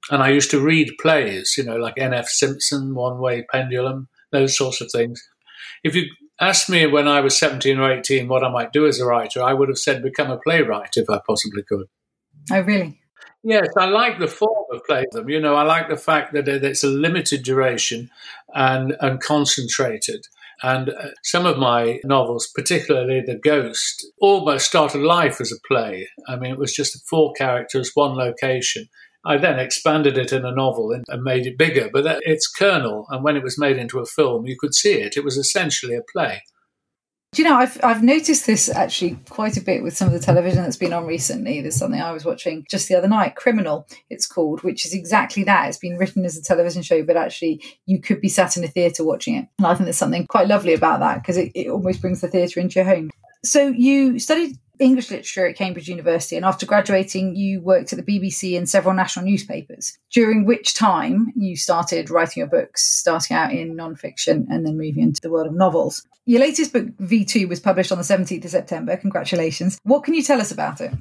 And 0.08 0.22
I 0.22 0.28
used 0.28 0.52
to 0.52 0.64
read 0.64 0.94
plays, 1.00 1.56
you 1.58 1.64
know, 1.64 1.78
like 1.78 1.94
N.F. 1.98 2.28
Simpson, 2.28 2.94
One 2.94 3.18
Way 3.18 3.44
Pendulum, 3.50 4.06
those 4.30 4.56
sorts 4.56 4.80
of 4.80 4.88
things. 4.92 5.20
If 5.82 5.96
you 5.96 6.04
asked 6.40 6.70
me 6.70 6.86
when 6.86 7.08
I 7.08 7.20
was 7.22 7.36
17 7.36 7.76
or 7.76 7.90
18 7.90 8.28
what 8.28 8.44
I 8.44 8.52
might 8.52 8.72
do 8.72 8.86
as 8.86 9.00
a 9.00 9.04
writer, 9.04 9.42
I 9.42 9.52
would 9.52 9.68
have 9.68 9.78
said 9.78 10.00
become 10.00 10.30
a 10.30 10.38
playwright 10.38 10.92
if 10.94 11.10
I 11.10 11.18
possibly 11.26 11.64
could. 11.68 11.86
Oh, 12.52 12.60
really? 12.60 13.00
Yes, 13.44 13.68
I 13.76 13.86
like 13.86 14.18
the 14.18 14.26
form 14.26 14.66
of 14.72 14.84
playing 14.84 15.06
them. 15.12 15.28
You 15.28 15.40
know, 15.40 15.54
I 15.54 15.62
like 15.62 15.88
the 15.88 15.96
fact 15.96 16.32
that 16.32 16.48
it's 16.48 16.82
a 16.82 16.88
limited 16.88 17.44
duration 17.44 18.10
and, 18.54 18.96
and 19.00 19.20
concentrated. 19.20 20.26
And 20.62 20.90
uh, 20.90 21.10
some 21.22 21.46
of 21.46 21.56
my 21.56 22.00
novels, 22.04 22.48
particularly 22.52 23.20
The 23.20 23.38
Ghost, 23.38 24.06
almost 24.20 24.66
started 24.66 25.02
life 25.02 25.40
as 25.40 25.52
a 25.52 25.68
play. 25.68 26.08
I 26.26 26.36
mean, 26.36 26.50
it 26.50 26.58
was 26.58 26.74
just 26.74 27.06
four 27.06 27.32
characters, 27.34 27.92
one 27.94 28.16
location. 28.16 28.88
I 29.24 29.36
then 29.36 29.58
expanded 29.58 30.18
it 30.18 30.32
in 30.32 30.44
a 30.44 30.54
novel 30.54 30.92
and, 30.92 31.22
made 31.22 31.46
it 31.46 31.58
bigger, 31.58 31.90
but 31.92 32.04
that, 32.04 32.20
its 32.22 32.48
kernel, 32.48 33.06
and 33.10 33.22
when 33.22 33.36
it 33.36 33.42
was 33.42 33.58
made 33.58 33.76
into 33.76 34.00
a 34.00 34.06
film, 34.06 34.46
you 34.46 34.56
could 34.58 34.74
see 34.74 34.94
it. 34.94 35.16
It 35.16 35.24
was 35.24 35.36
essentially 35.36 35.94
a 35.94 36.02
play. 36.12 36.42
You 37.38 37.44
know, 37.44 37.54
I've, 37.54 37.78
I've 37.84 38.02
noticed 38.02 38.46
this 38.46 38.68
actually 38.68 39.16
quite 39.30 39.56
a 39.56 39.60
bit 39.60 39.84
with 39.84 39.96
some 39.96 40.08
of 40.08 40.12
the 40.12 40.18
television 40.18 40.64
that's 40.64 40.76
been 40.76 40.92
on 40.92 41.06
recently. 41.06 41.60
There's 41.60 41.76
something 41.76 42.00
I 42.00 42.10
was 42.10 42.24
watching 42.24 42.66
just 42.68 42.88
the 42.88 42.96
other 42.96 43.06
night, 43.06 43.36
Criminal, 43.36 43.86
it's 44.10 44.26
called, 44.26 44.64
which 44.64 44.84
is 44.84 44.92
exactly 44.92 45.44
that. 45.44 45.68
It's 45.68 45.78
been 45.78 45.98
written 45.98 46.24
as 46.24 46.36
a 46.36 46.42
television 46.42 46.82
show, 46.82 47.04
but 47.04 47.16
actually 47.16 47.62
you 47.86 48.00
could 48.00 48.20
be 48.20 48.28
sat 48.28 48.56
in 48.56 48.64
a 48.64 48.66
theatre 48.68 49.04
watching 49.04 49.36
it. 49.36 49.46
And 49.58 49.68
I 49.68 49.74
think 49.74 49.84
there's 49.84 49.96
something 49.96 50.26
quite 50.26 50.48
lovely 50.48 50.74
about 50.74 50.98
that 50.98 51.22
because 51.22 51.36
it, 51.36 51.52
it 51.54 51.68
almost 51.68 52.00
brings 52.00 52.20
the 52.20 52.28
theatre 52.28 52.58
into 52.58 52.80
your 52.80 52.86
home. 52.86 53.08
So 53.44 53.68
you 53.68 54.18
studied 54.18 54.58
English 54.78 55.10
literature 55.10 55.46
at 55.46 55.56
Cambridge 55.56 55.88
University, 55.88 56.36
and 56.36 56.44
after 56.44 56.66
graduating, 56.66 57.36
you 57.36 57.60
worked 57.60 57.92
at 57.92 58.04
the 58.04 58.20
BBC 58.20 58.56
and 58.56 58.68
several 58.68 58.94
national 58.94 59.24
newspapers. 59.24 59.98
During 60.10 60.44
which 60.44 60.74
time 60.74 61.32
you 61.36 61.56
started 61.56 62.10
writing 62.10 62.40
your 62.40 62.48
books, 62.48 62.84
starting 62.84 63.36
out 63.36 63.52
in 63.52 63.76
non-fiction 63.76 64.46
and 64.50 64.66
then 64.66 64.78
moving 64.78 65.02
into 65.02 65.20
the 65.20 65.30
world 65.30 65.46
of 65.46 65.54
novels. 65.54 66.06
Your 66.26 66.40
latest 66.40 66.72
book, 66.72 66.86
V2, 66.98 67.48
was 67.48 67.60
published 67.60 67.90
on 67.90 67.98
the 67.98 68.04
17th 68.04 68.44
of 68.44 68.50
September. 68.50 68.96
Congratulations. 68.96 69.78
What 69.82 70.04
can 70.04 70.14
you 70.14 70.22
tell 70.22 70.40
us 70.40 70.50
about 70.50 70.80
it? 70.80 70.92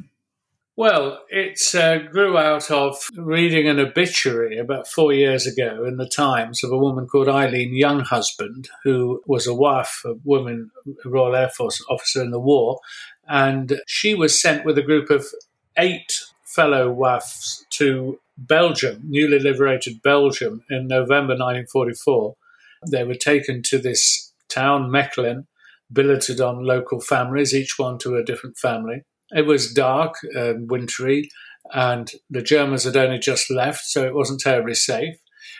Well, 0.77 1.23
it 1.29 1.59
uh, 1.73 1.97
grew 1.97 2.37
out 2.37 2.69
of 2.69 3.09
reading 3.15 3.67
an 3.67 3.79
obituary 3.79 4.59
about 4.59 4.87
four 4.87 5.11
years 5.11 5.47
ago 5.47 5.83
in 5.85 5.97
the 5.97 6.07
Times 6.07 6.63
of 6.63 6.71
a 6.71 6.77
woman 6.77 7.07
called 7.07 7.27
Eileen 7.27 7.73
Younghusband, 7.73 8.67
who 8.83 9.19
was 9.25 9.47
a 9.47 9.55
wife, 9.55 10.03
of 10.05 10.17
a 10.17 10.19
woman, 10.23 10.69
a 11.03 11.09
Royal 11.09 11.35
Air 11.35 11.49
Force 11.49 11.83
officer 11.89 12.21
in 12.21 12.29
the 12.29 12.39
war. 12.39 12.79
And 13.27 13.81
she 13.87 14.15
was 14.15 14.41
sent 14.41 14.65
with 14.65 14.77
a 14.77 14.83
group 14.83 15.09
of 15.09 15.25
eight 15.77 16.13
fellow 16.45 16.93
WAAFs 16.93 17.63
to 17.71 18.19
Belgium, 18.37 19.01
newly 19.03 19.39
liberated 19.39 20.01
Belgium, 20.01 20.63
in 20.69 20.87
November 20.87 21.33
1944. 21.33 22.35
They 22.89 23.03
were 23.03 23.15
taken 23.15 23.61
to 23.63 23.79
this 23.79 24.33
town, 24.49 24.89
Mechlin, 24.89 25.45
billeted 25.91 26.41
on 26.41 26.63
local 26.63 27.01
families, 27.01 27.53
each 27.53 27.77
one 27.77 27.97
to 27.99 28.15
a 28.15 28.23
different 28.23 28.57
family. 28.57 29.03
It 29.35 29.45
was 29.45 29.73
dark 29.73 30.15
and 30.33 30.69
wintry, 30.69 31.29
and 31.73 32.09
the 32.29 32.41
Germans 32.41 32.85
had 32.85 32.95
only 32.95 33.19
just 33.19 33.51
left, 33.51 33.85
so 33.85 34.05
it 34.05 34.15
wasn't 34.15 34.39
terribly 34.39 34.75
safe. 34.75 35.15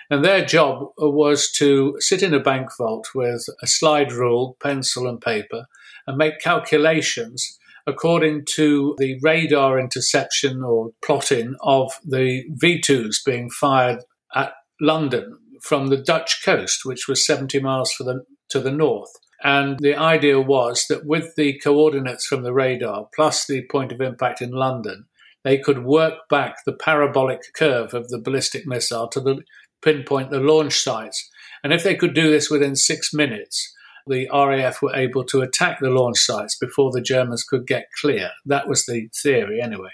And 0.09 0.23
their 0.23 0.45
job 0.45 0.91
was 0.97 1.51
to 1.53 1.95
sit 1.99 2.23
in 2.23 2.33
a 2.33 2.39
bank 2.39 2.69
vault 2.77 3.09
with 3.13 3.45
a 3.61 3.67
slide 3.67 4.11
rule, 4.11 4.55
pencil, 4.61 5.07
and 5.07 5.19
paper 5.19 5.65
and 6.07 6.17
make 6.17 6.39
calculations 6.39 7.59
according 7.85 8.43
to 8.55 8.95
the 8.97 9.17
radar 9.21 9.79
interception 9.79 10.61
or 10.63 10.91
plotting 11.03 11.55
of 11.61 11.91
the 12.03 12.43
V 12.49 12.81
2s 12.81 13.17
being 13.25 13.49
fired 13.49 13.99
at 14.35 14.53
London 14.81 15.37
from 15.61 15.87
the 15.87 15.97
Dutch 15.97 16.43
coast, 16.43 16.81
which 16.83 17.07
was 17.07 17.25
70 17.25 17.59
miles 17.59 17.93
the, 17.99 18.23
to 18.49 18.59
the 18.59 18.71
north. 18.71 19.11
And 19.43 19.79
the 19.79 19.95
idea 19.95 20.41
was 20.41 20.85
that 20.89 21.05
with 21.05 21.35
the 21.35 21.59
coordinates 21.59 22.25
from 22.25 22.43
the 22.43 22.53
radar 22.53 23.07
plus 23.15 23.45
the 23.45 23.65
point 23.71 23.91
of 23.91 24.01
impact 24.01 24.41
in 24.41 24.51
London, 24.51 25.05
they 25.43 25.57
could 25.57 25.85
work 25.85 26.27
back 26.29 26.57
the 26.65 26.73
parabolic 26.73 27.41
curve 27.55 27.93
of 27.93 28.09
the 28.09 28.19
ballistic 28.19 28.67
missile 28.67 29.07
to 29.09 29.21
the, 29.21 29.41
pinpoint 29.81 30.31
the 30.31 30.39
launch 30.39 30.79
sites. 30.79 31.29
And 31.63 31.71
if 31.71 31.83
they 31.83 31.95
could 31.95 32.13
do 32.13 32.29
this 32.29 32.49
within 32.49 32.75
six 32.75 33.13
minutes, 33.13 33.73
the 34.07 34.27
RAF 34.33 34.81
were 34.81 34.95
able 34.95 35.23
to 35.25 35.41
attack 35.41 35.79
the 35.79 35.89
launch 35.89 36.19
sites 36.19 36.57
before 36.57 36.91
the 36.91 37.01
Germans 37.01 37.43
could 37.43 37.67
get 37.67 37.87
clear. 37.99 38.31
That 38.45 38.67
was 38.67 38.85
the 38.85 39.09
theory, 39.21 39.61
anyway. 39.61 39.91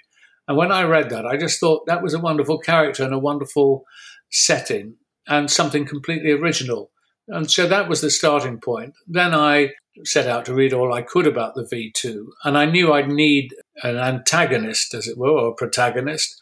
And 0.48 0.58
when 0.58 0.72
I 0.72 0.84
read 0.84 1.10
that, 1.10 1.26
I 1.26 1.38
just 1.38 1.60
thought 1.60 1.86
that 1.88 2.04
was 2.04 2.14
a 2.14 2.20
wonderful 2.20 2.60
character 2.60 3.04
and 3.04 3.14
a 3.14 3.20
wonderful 3.20 3.84
setting 4.30 4.96
and 5.28 5.50
something 5.50 5.86
completely 5.86 6.32
original. 6.32 6.92
And 7.28 7.50
so 7.50 7.68
that 7.68 7.88
was 7.88 8.02
the 8.02 8.10
starting 8.10 8.60
point. 8.60 8.94
Then 9.08 9.34
I 9.34 9.70
set 10.04 10.28
out 10.28 10.46
to 10.46 10.54
read 10.54 10.74
all 10.74 10.94
I 10.94 11.02
could 11.02 11.28
about 11.28 11.56
the 11.56 11.64
V2, 11.64 12.26
and 12.44 12.58
I 12.58 12.66
knew 12.66 12.92
I'd 12.92 13.10
need 13.10 13.54
an 13.84 13.98
antagonist, 13.98 14.94
as 14.94 15.08
it 15.08 15.18
were, 15.18 15.30
or 15.30 15.50
a 15.50 15.56
protagonist 15.56 16.36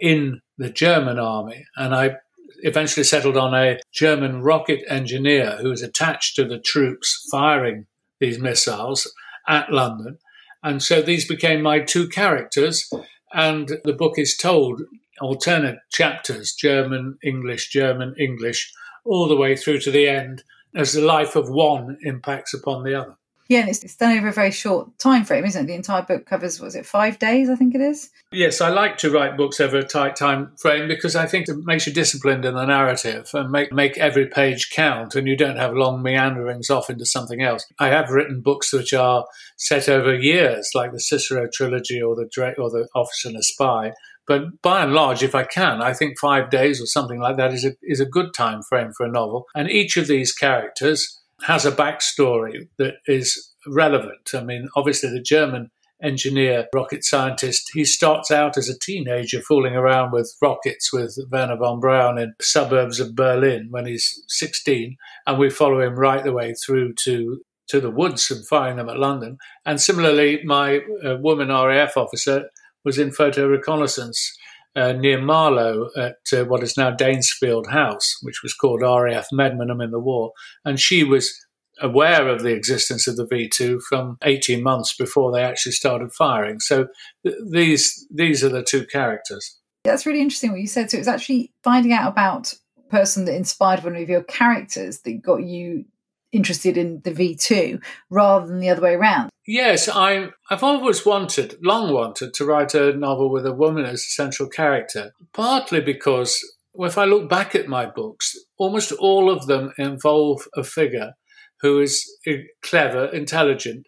in 0.00 0.40
the 0.58 0.70
German 0.70 1.18
army. 1.18 1.64
And 1.76 1.94
I 1.94 2.16
eventually 2.62 3.04
settled 3.04 3.36
on 3.36 3.54
a 3.54 3.78
German 3.92 4.42
rocket 4.42 4.82
engineer 4.88 5.58
who 5.60 5.70
was 5.70 5.82
attached 5.82 6.36
to 6.36 6.44
the 6.44 6.58
troops 6.58 7.26
firing 7.30 7.86
these 8.20 8.38
missiles 8.38 9.12
at 9.46 9.72
London. 9.72 10.18
And 10.62 10.82
so 10.82 11.00
these 11.00 11.26
became 11.26 11.62
my 11.62 11.80
two 11.80 12.08
characters. 12.08 12.90
And 13.32 13.78
the 13.84 13.92
book 13.92 14.18
is 14.18 14.36
told 14.36 14.82
alternate 15.20 15.78
chapters 15.90 16.52
German, 16.52 17.18
English, 17.22 17.70
German, 17.70 18.14
English, 18.18 18.72
all 19.04 19.28
the 19.28 19.36
way 19.36 19.56
through 19.56 19.80
to 19.80 19.90
the 19.90 20.08
end 20.08 20.42
as 20.74 20.92
the 20.92 21.00
life 21.00 21.36
of 21.36 21.48
one 21.48 21.98
impacts 22.02 22.54
upon 22.54 22.84
the 22.84 22.94
other. 22.94 23.16
Yeah, 23.48 23.60
and 23.60 23.70
it's, 23.70 23.82
it's 23.82 23.96
done 23.96 24.16
over 24.16 24.28
a 24.28 24.32
very 24.32 24.50
short 24.50 24.98
time 24.98 25.24
frame, 25.24 25.44
isn't 25.46 25.64
it? 25.64 25.66
The 25.66 25.74
entire 25.74 26.02
book 26.02 26.26
covers, 26.26 26.60
was 26.60 26.74
it 26.74 26.84
five 26.84 27.18
days? 27.18 27.48
I 27.48 27.56
think 27.56 27.74
it 27.74 27.80
is. 27.80 28.10
Yes, 28.30 28.60
I 28.60 28.68
like 28.68 28.98
to 28.98 29.10
write 29.10 29.38
books 29.38 29.58
over 29.58 29.78
a 29.78 29.84
tight 29.84 30.16
time 30.16 30.52
frame 30.60 30.86
because 30.86 31.16
I 31.16 31.26
think 31.26 31.48
it 31.48 31.56
makes 31.64 31.86
you 31.86 31.92
disciplined 31.94 32.44
in 32.44 32.54
the 32.54 32.66
narrative 32.66 33.30
and 33.32 33.50
make 33.50 33.72
make 33.72 33.96
every 33.96 34.26
page 34.26 34.70
count, 34.70 35.14
and 35.14 35.26
you 35.26 35.36
don't 35.36 35.56
have 35.56 35.72
long 35.72 36.02
meanderings 36.02 36.68
off 36.68 36.90
into 36.90 37.06
something 37.06 37.42
else. 37.42 37.64
I 37.78 37.88
have 37.88 38.10
written 38.10 38.42
books 38.42 38.72
which 38.72 38.92
are 38.92 39.24
set 39.56 39.88
over 39.88 40.14
years, 40.14 40.70
like 40.74 40.92
the 40.92 41.00
Cicero 41.00 41.48
trilogy 41.52 42.02
or 42.02 42.14
the 42.14 42.54
or 42.58 42.70
the 42.70 42.86
Officer 42.94 43.28
and 43.28 43.38
a 43.38 43.42
Spy, 43.42 43.92
but 44.26 44.60
by 44.60 44.82
and 44.82 44.92
large, 44.92 45.22
if 45.22 45.34
I 45.34 45.44
can, 45.44 45.80
I 45.80 45.94
think 45.94 46.18
five 46.18 46.50
days 46.50 46.82
or 46.82 46.86
something 46.86 47.18
like 47.18 47.38
that 47.38 47.54
is 47.54 47.64
a, 47.64 47.72
is 47.82 47.98
a 47.98 48.04
good 48.04 48.34
time 48.34 48.62
frame 48.62 48.92
for 48.94 49.06
a 49.06 49.10
novel. 49.10 49.46
And 49.54 49.70
each 49.70 49.96
of 49.96 50.06
these 50.06 50.32
characters 50.32 51.18
has 51.42 51.64
a 51.64 51.72
backstory 51.72 52.68
that 52.78 52.94
is 53.06 53.54
relevant. 53.66 54.30
I 54.34 54.42
mean, 54.42 54.68
obviously, 54.76 55.10
the 55.10 55.22
German 55.22 55.70
engineer, 56.02 56.68
rocket 56.72 57.04
scientist, 57.04 57.70
he 57.74 57.84
starts 57.84 58.30
out 58.30 58.56
as 58.56 58.68
a 58.68 58.78
teenager 58.78 59.40
fooling 59.40 59.74
around 59.74 60.12
with 60.12 60.36
rockets 60.40 60.92
with 60.92 61.18
Wernher 61.30 61.56
von 61.56 61.80
Braun 61.80 62.18
in 62.18 62.34
suburbs 62.40 63.00
of 63.00 63.16
Berlin 63.16 63.68
when 63.70 63.86
he's 63.86 64.22
16. 64.28 64.96
And 65.26 65.38
we 65.38 65.50
follow 65.50 65.80
him 65.80 65.96
right 65.96 66.22
the 66.22 66.32
way 66.32 66.54
through 66.54 66.94
to 67.04 67.42
to 67.68 67.80
the 67.82 67.90
woods 67.90 68.30
and 68.30 68.46
firing 68.46 68.76
them 68.76 68.88
at 68.88 68.98
London. 68.98 69.36
And 69.66 69.78
similarly, 69.78 70.42
my 70.42 70.80
uh, 71.04 71.16
woman 71.18 71.48
RAF 71.48 71.98
officer 71.98 72.48
was 72.82 72.98
in 72.98 73.12
photo 73.12 73.46
reconnaissance 73.46 74.34
uh, 74.76 74.92
near 74.92 75.20
Marlow 75.20 75.88
at 75.96 76.16
uh, 76.32 76.44
what 76.44 76.62
is 76.62 76.76
now 76.76 76.94
Danesfield 76.94 77.70
House, 77.70 78.16
which 78.22 78.42
was 78.42 78.54
called 78.54 78.82
RAF 78.82 79.26
Medmenham 79.32 79.82
in 79.82 79.90
the 79.90 80.00
war. 80.00 80.32
And 80.64 80.78
she 80.78 81.04
was 81.04 81.32
aware 81.80 82.28
of 82.28 82.42
the 82.42 82.54
existence 82.54 83.06
of 83.06 83.16
the 83.16 83.26
V2 83.26 83.80
from 83.88 84.18
18 84.22 84.62
months 84.62 84.94
before 84.96 85.32
they 85.32 85.42
actually 85.42 85.72
started 85.72 86.12
firing. 86.12 86.60
So 86.60 86.88
th- 87.24 87.36
these 87.50 88.06
these 88.12 88.42
are 88.42 88.48
the 88.48 88.62
two 88.62 88.86
characters. 88.86 89.58
That's 89.84 90.06
really 90.06 90.20
interesting 90.20 90.50
what 90.50 90.60
you 90.60 90.66
said. 90.66 90.90
So 90.90 90.96
it 90.96 91.00
was 91.00 91.08
actually 91.08 91.52
finding 91.62 91.92
out 91.92 92.10
about 92.10 92.54
person 92.90 93.26
that 93.26 93.36
inspired 93.36 93.84
one 93.84 93.96
of 93.96 94.08
your 94.08 94.22
characters 94.22 95.00
that 95.00 95.22
got 95.22 95.44
you 95.44 95.84
interested 96.32 96.76
in 96.76 97.00
the 97.04 97.10
V2 97.10 97.82
rather 98.10 98.46
than 98.46 98.60
the 98.60 98.70
other 98.70 98.82
way 98.82 98.94
around. 98.94 99.30
Yes, 99.46 99.88
I, 99.88 100.28
I've 100.50 100.62
always 100.62 101.06
wanted, 101.06 101.56
long 101.62 101.92
wanted, 101.92 102.34
to 102.34 102.44
write 102.44 102.74
a 102.74 102.92
novel 102.92 103.30
with 103.30 103.46
a 103.46 103.52
woman 103.52 103.84
as 103.84 104.00
a 104.00 104.10
central 104.10 104.48
character, 104.48 105.12
partly 105.32 105.80
because 105.80 106.38
if 106.74 106.98
I 106.98 107.04
look 107.04 107.28
back 107.28 107.54
at 107.54 107.66
my 107.66 107.86
books, 107.86 108.36
almost 108.58 108.92
all 108.92 109.30
of 109.30 109.46
them 109.46 109.72
involve 109.78 110.42
a 110.54 110.62
figure 110.62 111.14
who 111.60 111.80
is 111.80 112.06
eh, 112.26 112.42
clever, 112.62 113.06
intelligent, 113.06 113.86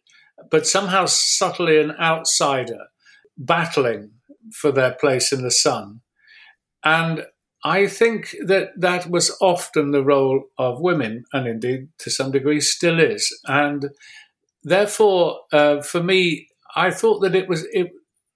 but 0.51 0.67
somehow 0.67 1.07
subtly 1.07 1.79
an 1.79 1.93
outsider, 2.01 2.87
battling 3.37 4.13
for 4.53 4.73
their 4.73 4.95
place 4.95 5.33
in 5.33 5.43
the 5.43 5.51
sun. 5.51 6.01
And 6.83 7.27
I 7.63 7.87
think 7.87 8.35
that 8.45 8.71
that 8.77 9.11
was 9.11 9.37
often 9.41 9.91
the 9.91 10.03
role 10.03 10.45
of 10.57 10.81
women, 10.81 11.25
and 11.33 11.47
indeed 11.47 11.89
to 11.99 12.11
some 12.11 12.31
degree 12.31 12.61
still 12.61 12.99
is. 12.99 13.39
And 13.47 13.91
therefore, 14.65 15.41
uh, 15.53 15.83
for 15.83 16.03
me, 16.03 16.49
I 16.75 16.91
thought 16.91 17.21
that 17.21 17.35
it 17.35 17.49
was 17.49 17.67
it, 17.73 17.93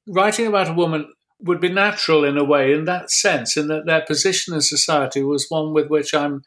writing 0.06 0.46
about 0.46 0.68
a 0.68 0.74
woman 0.74 1.12
would 1.40 1.60
be 1.60 1.70
natural 1.70 2.24
in 2.24 2.36
a 2.36 2.44
way, 2.44 2.72
in 2.72 2.84
that 2.84 3.10
sense, 3.10 3.56
in 3.56 3.68
that 3.68 3.86
their 3.86 4.02
position 4.02 4.54
in 4.54 4.60
society 4.60 5.22
was 5.22 5.46
one 5.48 5.72
with 5.72 5.88
which 5.88 6.14
I'm 6.14 6.42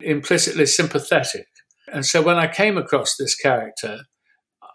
implicitly 0.00 0.66
sympathetic. 0.66 1.46
And 1.92 2.04
so 2.04 2.22
when 2.22 2.36
I 2.36 2.48
came 2.48 2.76
across 2.76 3.16
this 3.16 3.34
character, 3.34 4.00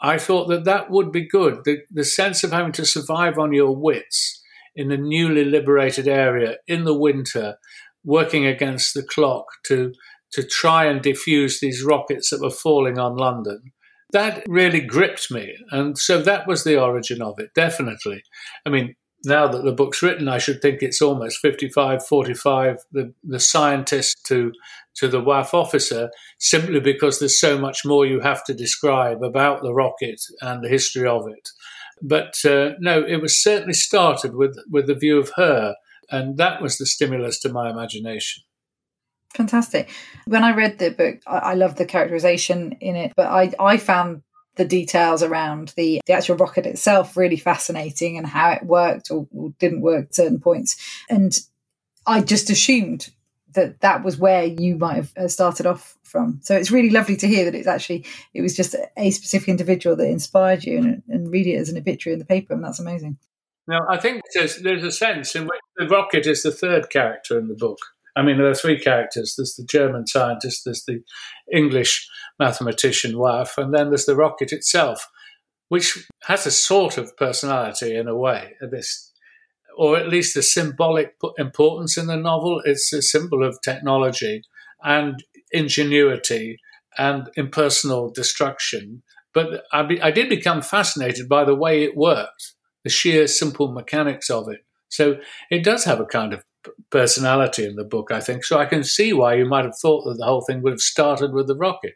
I 0.02 0.18
thought 0.18 0.48
that 0.48 0.64
that 0.66 0.90
would 0.90 1.12
be 1.12 1.28
good. 1.28 1.64
The, 1.64 1.80
the 1.92 2.04
sense 2.04 2.44
of 2.44 2.52
having 2.52 2.72
to 2.74 2.86
survive 2.86 3.38
on 3.38 3.54
your 3.54 3.76
wits 3.76 4.41
in 4.76 4.92
a 4.92 4.98
newly 4.98 5.46
liberated 5.46 6.08
area 6.08 6.58
in 6.68 6.84
the 6.84 6.98
winter, 6.98 7.56
working 8.04 8.46
against 8.46 8.94
the 8.94 9.04
clock 9.04 9.46
to 9.66 9.94
to 10.32 10.44
try 10.44 10.86
and 10.86 11.02
defuse 11.02 11.60
these 11.60 11.84
rockets 11.84 12.30
that 12.30 12.42
were 12.42 12.50
falling 12.50 12.98
on 12.98 13.18
London. 13.18 13.74
That 14.14 14.44
really 14.48 14.82
gripped 14.82 15.32
me. 15.32 15.56
And 15.72 15.98
so 15.98 16.22
that 16.22 16.48
was 16.48 16.64
the 16.64 16.82
origin 16.82 17.22
of 17.22 17.40
it, 17.40 17.54
definitely. 17.54 18.24
I 18.66 18.70
mean, 18.70 18.96
now 19.24 19.48
that 19.48 19.64
the 19.64 19.72
book's 19.72 20.02
written, 20.02 20.28
I 20.28 20.40
should 20.40 20.62
think 20.62 20.82
it's 20.82 21.02
almost 21.02 21.40
55 21.40 22.06
45, 22.06 22.78
the, 22.92 23.14
the 23.24 23.40
scientist 23.40 24.26
to, 24.28 24.52
to 24.96 25.08
the 25.08 25.22
WAAF 25.22 25.54
officer, 25.54 26.10
simply 26.40 26.80
because 26.80 27.20
there's 27.20 27.40
so 27.40 27.58
much 27.58 27.86
more 27.86 28.06
you 28.06 28.20
have 28.22 28.44
to 28.46 28.54
describe 28.54 29.24
about 29.24 29.62
the 29.62 29.74
rocket 29.74 30.20
and 30.42 30.64
the 30.64 30.70
history 30.70 31.08
of 31.08 31.28
it. 31.28 31.50
But 32.02 32.36
uh, 32.46 32.72
no, 32.80 33.04
it 33.04 33.18
was 33.18 33.42
certainly 33.42 33.74
started 33.74 34.36
with, 34.36 34.58
with 34.70 34.88
the 34.88 34.96
view 34.96 35.20
of 35.20 35.32
her, 35.36 35.76
and 36.10 36.38
that 36.38 36.62
was 36.62 36.78
the 36.78 36.86
stimulus 36.86 37.40
to 37.42 37.50
my 37.50 37.70
imagination. 37.70 38.44
Fantastic. 39.34 39.90
When 40.26 40.44
I 40.44 40.54
read 40.54 40.78
the 40.78 40.92
book, 40.92 41.20
I, 41.26 41.38
I 41.38 41.54
loved 41.54 41.78
the 41.78 41.86
characterization 41.86 42.74
in 42.82 42.96
it, 42.96 43.14
but 43.16 43.28
I, 43.28 43.54
I 43.60 43.78
found 43.78 44.24
the 44.56 44.66
details 44.66 45.24
around 45.24 45.74
the, 45.78 46.02
the 46.06 46.14
actual 46.14 46.36
rocket 46.36 46.66
itself 46.66 47.16
really 47.16 47.38
fascinating 47.38 48.18
and 48.18 48.28
how 48.28 48.52
it 48.52 48.64
worked 48.64 49.10
or, 49.10 49.28
or 49.34 49.54
didn't 49.60 49.82
work 49.82 50.08
at 50.08 50.16
certain 50.16 50.40
points. 50.42 50.76
And 51.10 51.38
I 52.06 52.22
just 52.22 52.50
assumed 52.50 53.10
that 53.54 53.82
that 53.82 54.04
was 54.04 54.18
where 54.18 54.46
you 54.46 54.78
might 54.78 54.96
have 54.96 55.14
uh, 55.18 55.28
started 55.28 55.66
off 55.66 55.98
from. 56.04 56.40
So 56.42 56.56
it's 56.56 56.72
really 56.72 56.90
lovely 56.90 57.16
to 57.18 57.28
hear 57.28 57.46
that 57.46 57.56
it's 57.56 57.68
actually 57.68 58.06
it 58.34 58.42
was 58.42 58.56
just 58.56 58.76
a 58.98 59.12
specific 59.12 59.50
individual 59.50 59.96
that 59.96 60.10
inspired 60.10 60.64
you 60.64 60.78
and, 60.78 61.04
and 61.08 61.32
read 61.32 61.48
it 61.48 61.56
as 61.56 61.70
an 61.70 61.78
obituary 61.78 62.14
in 62.14 62.20
the 62.20 62.26
paper, 62.26 62.54
and 62.54 62.64
that's 62.64 62.80
amazing. 62.80 63.18
Now, 63.68 63.86
I 63.90 63.98
think 63.98 64.22
there's, 64.34 64.58
there's 64.58 64.84
a 64.84 64.92
sense 64.92 65.36
in 65.36 65.44
which 65.44 65.60
the 65.78 65.88
rocket 65.88 66.26
is 66.26 66.44
the 66.44 66.52
third 66.52 66.90
character 66.90 67.38
in 67.40 67.48
the 67.48 67.56
book. 67.56 67.78
I 68.16 68.24
mean, 68.24 68.38
there 68.38 68.50
are 68.50 68.56
three 68.56 68.80
characters. 68.80 69.36
There's 69.38 69.56
the 69.56 69.64
German 69.64 70.08
scientist, 70.08 70.64
there's 70.66 70.84
the 70.84 71.02
English 71.54 72.10
mathematician 72.40 73.14
WAAF, 73.14 73.58
and 73.58 73.74
then 73.74 73.90
there's 73.90 74.06
the 74.06 74.16
rocket 74.16 74.52
itself, 74.52 75.08
which 75.70 76.06
has 76.24 76.46
a 76.46 76.52
sort 76.52 76.98
of 76.98 77.16
personality 77.16 77.96
in 77.96 78.08
a 78.08 78.16
way. 78.16 78.56
This 78.60 79.11
or 79.78 79.98
at 79.98 80.10
least 80.10 80.36
a 80.36 80.42
symbolic 80.42 81.16
importance 81.38 81.98
in 81.98 82.08
the 82.08 82.18
novel. 82.18 82.62
It's 82.66 82.92
a 82.94 83.02
symbol 83.02 83.44
of 83.44 83.62
technology 83.62 84.44
and 84.84 85.24
ingenuity 85.52 86.58
and 86.98 87.30
impersonal 87.36 88.12
destruction. 88.12 89.04
But 89.34 89.64
I, 89.72 89.84
be, 89.84 90.02
I 90.02 90.12
did 90.12 90.30
become 90.30 90.62
fascinated 90.62 91.30
by 91.30 91.46
the 91.46 91.56
way 91.56 91.84
it 91.84 91.96
worked, 91.96 92.54
the 92.84 92.90
sheer 92.90 93.28
simple 93.28 93.72
mechanics 93.72 94.30
of 94.30 94.50
it. 94.50 94.60
So 94.90 95.18
it 95.50 95.64
does 95.64 95.86
have 95.86 96.00
a 96.00 96.06
kind 96.06 96.34
of 96.34 96.44
personality 96.90 97.66
in 97.66 97.76
the 97.76 97.86
book, 97.86 98.12
I 98.12 98.20
think. 98.20 98.44
So 98.44 98.60
I 98.60 98.66
can 98.66 98.84
see 98.84 99.14
why 99.14 99.36
you 99.36 99.46
might 99.46 99.66
have 99.66 99.78
thought 99.82 100.04
that 100.04 100.18
the 100.18 100.26
whole 100.26 100.42
thing 100.42 100.62
would 100.62 100.74
have 100.74 100.82
started 100.82 101.34
with 101.34 101.48
the 101.48 101.56
rocket. 101.56 101.94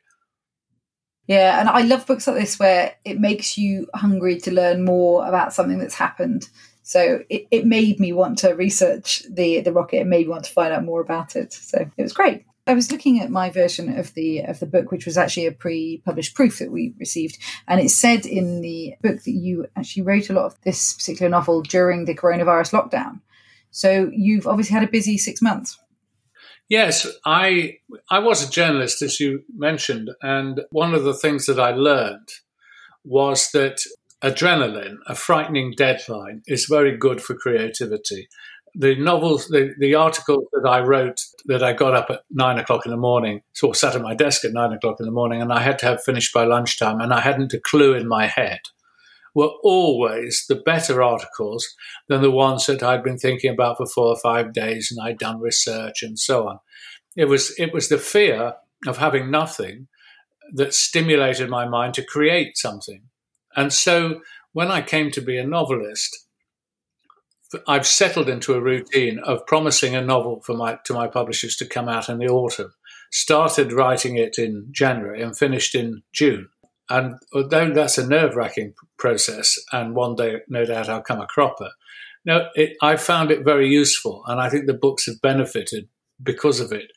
Yeah, 1.27 1.59
and 1.59 1.69
I 1.69 1.81
love 1.81 2.05
books 2.05 2.27
like 2.27 2.37
this 2.37 2.59
where 2.59 2.93
it 3.03 3.19
makes 3.19 3.57
you 3.57 3.87
hungry 3.95 4.39
to 4.41 4.51
learn 4.51 4.85
more 4.85 5.27
about 5.27 5.53
something 5.53 5.79
that's 5.79 5.95
happened. 5.95 6.47
So 6.87 7.23
it, 7.29 7.47
it 7.49 7.65
made 7.65 7.99
me 7.99 8.13
want 8.13 8.37
to 8.39 8.53
research 8.53 9.23
the 9.27 9.59
the 9.61 9.73
rocket. 9.73 10.01
It 10.01 10.07
made 10.07 10.27
me 10.27 10.31
want 10.31 10.45
to 10.45 10.51
find 10.51 10.71
out 10.71 10.85
more 10.85 11.01
about 11.01 11.35
it. 11.35 11.51
So 11.51 11.89
it 11.97 12.03
was 12.03 12.13
great. 12.13 12.45
I 12.67 12.75
was 12.75 12.91
looking 12.91 13.19
at 13.19 13.31
my 13.31 13.49
version 13.49 13.97
of 13.97 14.13
the 14.13 14.41
of 14.41 14.59
the 14.59 14.67
book, 14.67 14.91
which 14.91 15.07
was 15.07 15.17
actually 15.17 15.47
a 15.47 15.51
pre-published 15.51 16.35
proof 16.35 16.59
that 16.59 16.71
we 16.71 16.93
received, 16.99 17.39
and 17.67 17.81
it 17.81 17.89
said 17.89 18.27
in 18.27 18.61
the 18.61 18.93
book 19.01 19.23
that 19.23 19.31
you 19.31 19.65
actually 19.75 20.03
wrote 20.03 20.29
a 20.29 20.33
lot 20.33 20.45
of 20.45 20.61
this 20.61 20.93
particular 20.93 21.27
novel 21.27 21.63
during 21.63 22.05
the 22.05 22.15
coronavirus 22.15 22.79
lockdown. 22.79 23.19
So 23.71 24.11
you've 24.13 24.45
obviously 24.45 24.75
had 24.75 24.87
a 24.87 24.91
busy 24.91 25.17
six 25.17 25.41
months. 25.41 25.79
Yes, 26.69 27.07
I 27.25 27.79
I 28.11 28.19
was 28.19 28.47
a 28.47 28.51
journalist, 28.51 29.01
as 29.01 29.19
you 29.19 29.43
mentioned, 29.55 30.11
and 30.21 30.61
one 30.69 30.93
of 30.93 31.03
the 31.03 31.15
things 31.15 31.47
that 31.47 31.59
I 31.59 31.71
learned 31.71 32.29
was 33.03 33.49
that 33.53 33.81
adrenaline, 34.23 34.97
a 35.07 35.15
frightening 35.15 35.73
deadline, 35.75 36.41
is 36.47 36.65
very 36.65 36.97
good 36.97 37.21
for 37.21 37.35
creativity. 37.35 38.27
The 38.73 38.95
novels, 38.95 39.47
the, 39.47 39.73
the 39.79 39.95
articles 39.95 40.45
that 40.51 40.67
I 40.67 40.81
wrote 40.81 41.21
that 41.45 41.63
I 41.63 41.73
got 41.73 41.93
up 41.93 42.09
at 42.09 42.21
nine 42.29 42.57
o'clock 42.57 42.85
in 42.85 42.91
the 42.91 42.97
morning, 42.97 43.41
sort 43.53 43.75
of 43.75 43.79
sat 43.79 43.95
at 43.95 44.01
my 44.01 44.13
desk 44.13 44.43
at 44.43 44.51
nine 44.51 44.73
o'clock 44.73 44.97
in 44.99 45.05
the 45.05 45.11
morning, 45.11 45.41
and 45.41 45.53
I 45.53 45.61
had 45.61 45.79
to 45.79 45.85
have 45.85 46.03
finished 46.03 46.33
by 46.33 46.43
lunchtime, 46.43 46.99
and 46.99 47.13
I 47.13 47.21
hadn't 47.21 47.53
a 47.53 47.59
clue 47.59 47.93
in 47.93 48.07
my 48.07 48.27
head, 48.27 48.59
were 49.35 49.51
always 49.63 50.45
the 50.47 50.55
better 50.55 51.03
articles 51.03 51.67
than 52.07 52.21
the 52.21 52.31
ones 52.31 52.65
that 52.65 52.81
I'd 52.81 53.03
been 53.03 53.17
thinking 53.17 53.53
about 53.53 53.77
for 53.77 53.85
four 53.85 54.07
or 54.07 54.17
five 54.17 54.53
days 54.53 54.91
and 54.91 55.05
I'd 55.05 55.19
done 55.19 55.41
research 55.41 56.01
and 56.01 56.17
so 56.17 56.47
on. 56.47 56.59
It 57.15 57.25
was 57.25 57.53
it 57.59 57.73
was 57.73 57.89
the 57.89 57.97
fear 57.97 58.55
of 58.87 58.97
having 58.97 59.29
nothing 59.29 59.87
that 60.53 60.73
stimulated 60.73 61.49
my 61.49 61.67
mind 61.67 61.93
to 61.95 62.03
create 62.03 62.57
something. 62.57 63.03
And 63.55 63.71
so 63.71 64.21
when 64.53 64.71
I 64.71 64.81
came 64.81 65.11
to 65.11 65.21
be 65.21 65.37
a 65.37 65.45
novelist, 65.45 66.25
I've 67.67 67.87
settled 67.87 68.29
into 68.29 68.53
a 68.53 68.61
routine 68.61 69.19
of 69.19 69.45
promising 69.45 69.95
a 69.95 70.01
novel 70.01 70.41
for 70.45 70.55
my 70.55 70.79
to 70.85 70.93
my 70.93 71.07
publishers 71.07 71.55
to 71.57 71.65
come 71.65 71.87
out 71.87 72.09
in 72.09 72.17
the 72.19 72.27
autumn. 72.27 72.73
Started 73.11 73.71
writing 73.71 74.17
it 74.17 74.37
in 74.37 74.67
January 74.71 75.21
and 75.21 75.37
finished 75.37 75.75
in 75.75 76.01
June. 76.11 76.49
And 76.89 77.15
although 77.33 77.71
that's 77.71 77.97
a 77.97 78.07
nerve 78.07 78.35
wracking 78.35 78.73
process, 78.97 79.57
and 79.71 79.95
one 79.95 80.15
day 80.15 80.41
no 80.47 80.65
doubt 80.65 80.89
I'll 80.89 81.01
come 81.01 81.21
a 81.21 81.27
cropper, 81.27 81.69
no, 82.25 82.49
it, 82.55 82.75
I 82.81 82.95
found 82.95 83.31
it 83.31 83.45
very 83.45 83.69
useful, 83.69 84.23
and 84.27 84.41
I 84.41 84.49
think 84.49 84.65
the 84.65 84.73
books 84.73 85.05
have 85.05 85.21
benefited 85.21 85.87
because 86.21 86.59
of 86.59 86.71
it. 86.71 86.91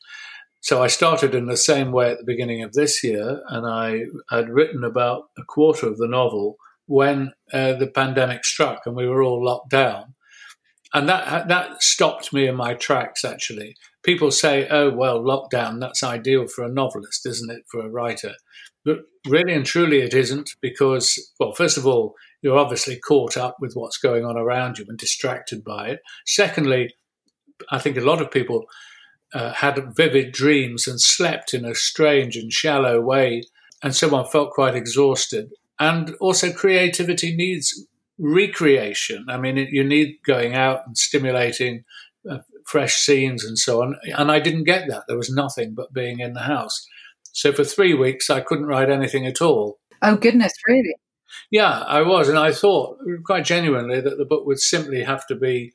So 0.60 0.82
I 0.82 0.88
started 0.88 1.34
in 1.34 1.46
the 1.46 1.56
same 1.56 1.92
way 1.92 2.10
at 2.10 2.18
the 2.18 2.24
beginning 2.24 2.62
of 2.62 2.72
this 2.72 3.04
year, 3.04 3.42
and 3.48 3.66
I 3.66 4.04
had 4.30 4.50
written 4.50 4.84
about 4.84 5.24
a 5.38 5.44
quarter 5.44 5.86
of 5.86 5.98
the 5.98 6.08
novel 6.08 6.56
when 6.86 7.32
uh, 7.52 7.74
the 7.74 7.86
pandemic 7.86 8.44
struck 8.44 8.82
and 8.86 8.96
we 8.96 9.06
were 9.06 9.22
all 9.22 9.44
locked 9.44 9.70
down. 9.70 10.14
And 10.94 11.08
that 11.08 11.48
that 11.48 11.82
stopped 11.82 12.32
me 12.32 12.48
in 12.48 12.56
my 12.56 12.72
tracks. 12.72 13.22
Actually, 13.24 13.76
people 14.02 14.30
say, 14.30 14.66
"Oh, 14.70 14.88
well, 14.90 15.20
lockdown. 15.20 15.80
That's 15.80 16.02
ideal 16.02 16.48
for 16.48 16.64
a 16.64 16.72
novelist, 16.72 17.26
isn't 17.26 17.50
it? 17.50 17.64
For 17.70 17.84
a 17.84 17.90
writer?" 17.90 18.32
But 18.86 19.00
really 19.28 19.52
and 19.52 19.66
truly, 19.66 20.00
it 20.00 20.14
isn't 20.14 20.50
because, 20.62 21.32
well, 21.38 21.52
first 21.52 21.76
of 21.76 21.86
all, 21.86 22.14
you're 22.40 22.56
obviously 22.56 22.98
caught 22.98 23.36
up 23.36 23.56
with 23.60 23.74
what's 23.74 23.98
going 23.98 24.24
on 24.24 24.38
around 24.38 24.78
you 24.78 24.86
and 24.88 24.96
distracted 24.96 25.62
by 25.62 25.88
it. 25.88 26.00
Secondly, 26.24 26.94
I 27.70 27.78
think 27.78 27.98
a 27.98 28.02
lot 28.02 28.22
of 28.22 28.30
people 28.30 28.64
uh, 29.34 29.52
had 29.52 29.94
vivid 29.94 30.32
dreams 30.32 30.86
and 30.86 31.00
slept 31.00 31.54
in 31.54 31.64
a 31.64 31.74
strange 31.74 32.36
and 32.36 32.52
shallow 32.52 33.00
way, 33.00 33.42
and 33.82 33.94
so 33.94 34.08
someone 34.08 34.26
felt 34.26 34.52
quite 34.52 34.74
exhausted. 34.74 35.50
And 35.78 36.14
also, 36.20 36.52
creativity 36.52 37.36
needs 37.36 37.86
recreation. 38.18 39.26
I 39.28 39.36
mean, 39.36 39.58
it, 39.58 39.68
you 39.70 39.84
need 39.84 40.16
going 40.26 40.54
out 40.54 40.86
and 40.86 40.98
stimulating 40.98 41.84
uh, 42.28 42.38
fresh 42.66 42.96
scenes 42.96 43.44
and 43.44 43.58
so 43.58 43.82
on. 43.82 43.96
And 44.16 44.30
I 44.30 44.40
didn't 44.40 44.64
get 44.64 44.88
that. 44.88 45.04
There 45.06 45.16
was 45.16 45.30
nothing 45.30 45.74
but 45.74 45.92
being 45.92 46.20
in 46.20 46.34
the 46.34 46.40
house. 46.40 46.86
So 47.32 47.52
for 47.52 47.64
three 47.64 47.94
weeks, 47.94 48.28
I 48.28 48.40
couldn't 48.40 48.66
write 48.66 48.90
anything 48.90 49.26
at 49.26 49.40
all. 49.40 49.78
Oh, 50.02 50.16
goodness, 50.16 50.52
really? 50.66 50.94
Yeah, 51.50 51.80
I 51.80 52.02
was. 52.02 52.28
And 52.28 52.38
I 52.38 52.52
thought 52.52 52.98
quite 53.24 53.44
genuinely 53.44 54.00
that 54.00 54.18
the 54.18 54.24
book 54.24 54.46
would 54.46 54.60
simply 54.60 55.04
have 55.04 55.26
to 55.28 55.34
be 55.34 55.72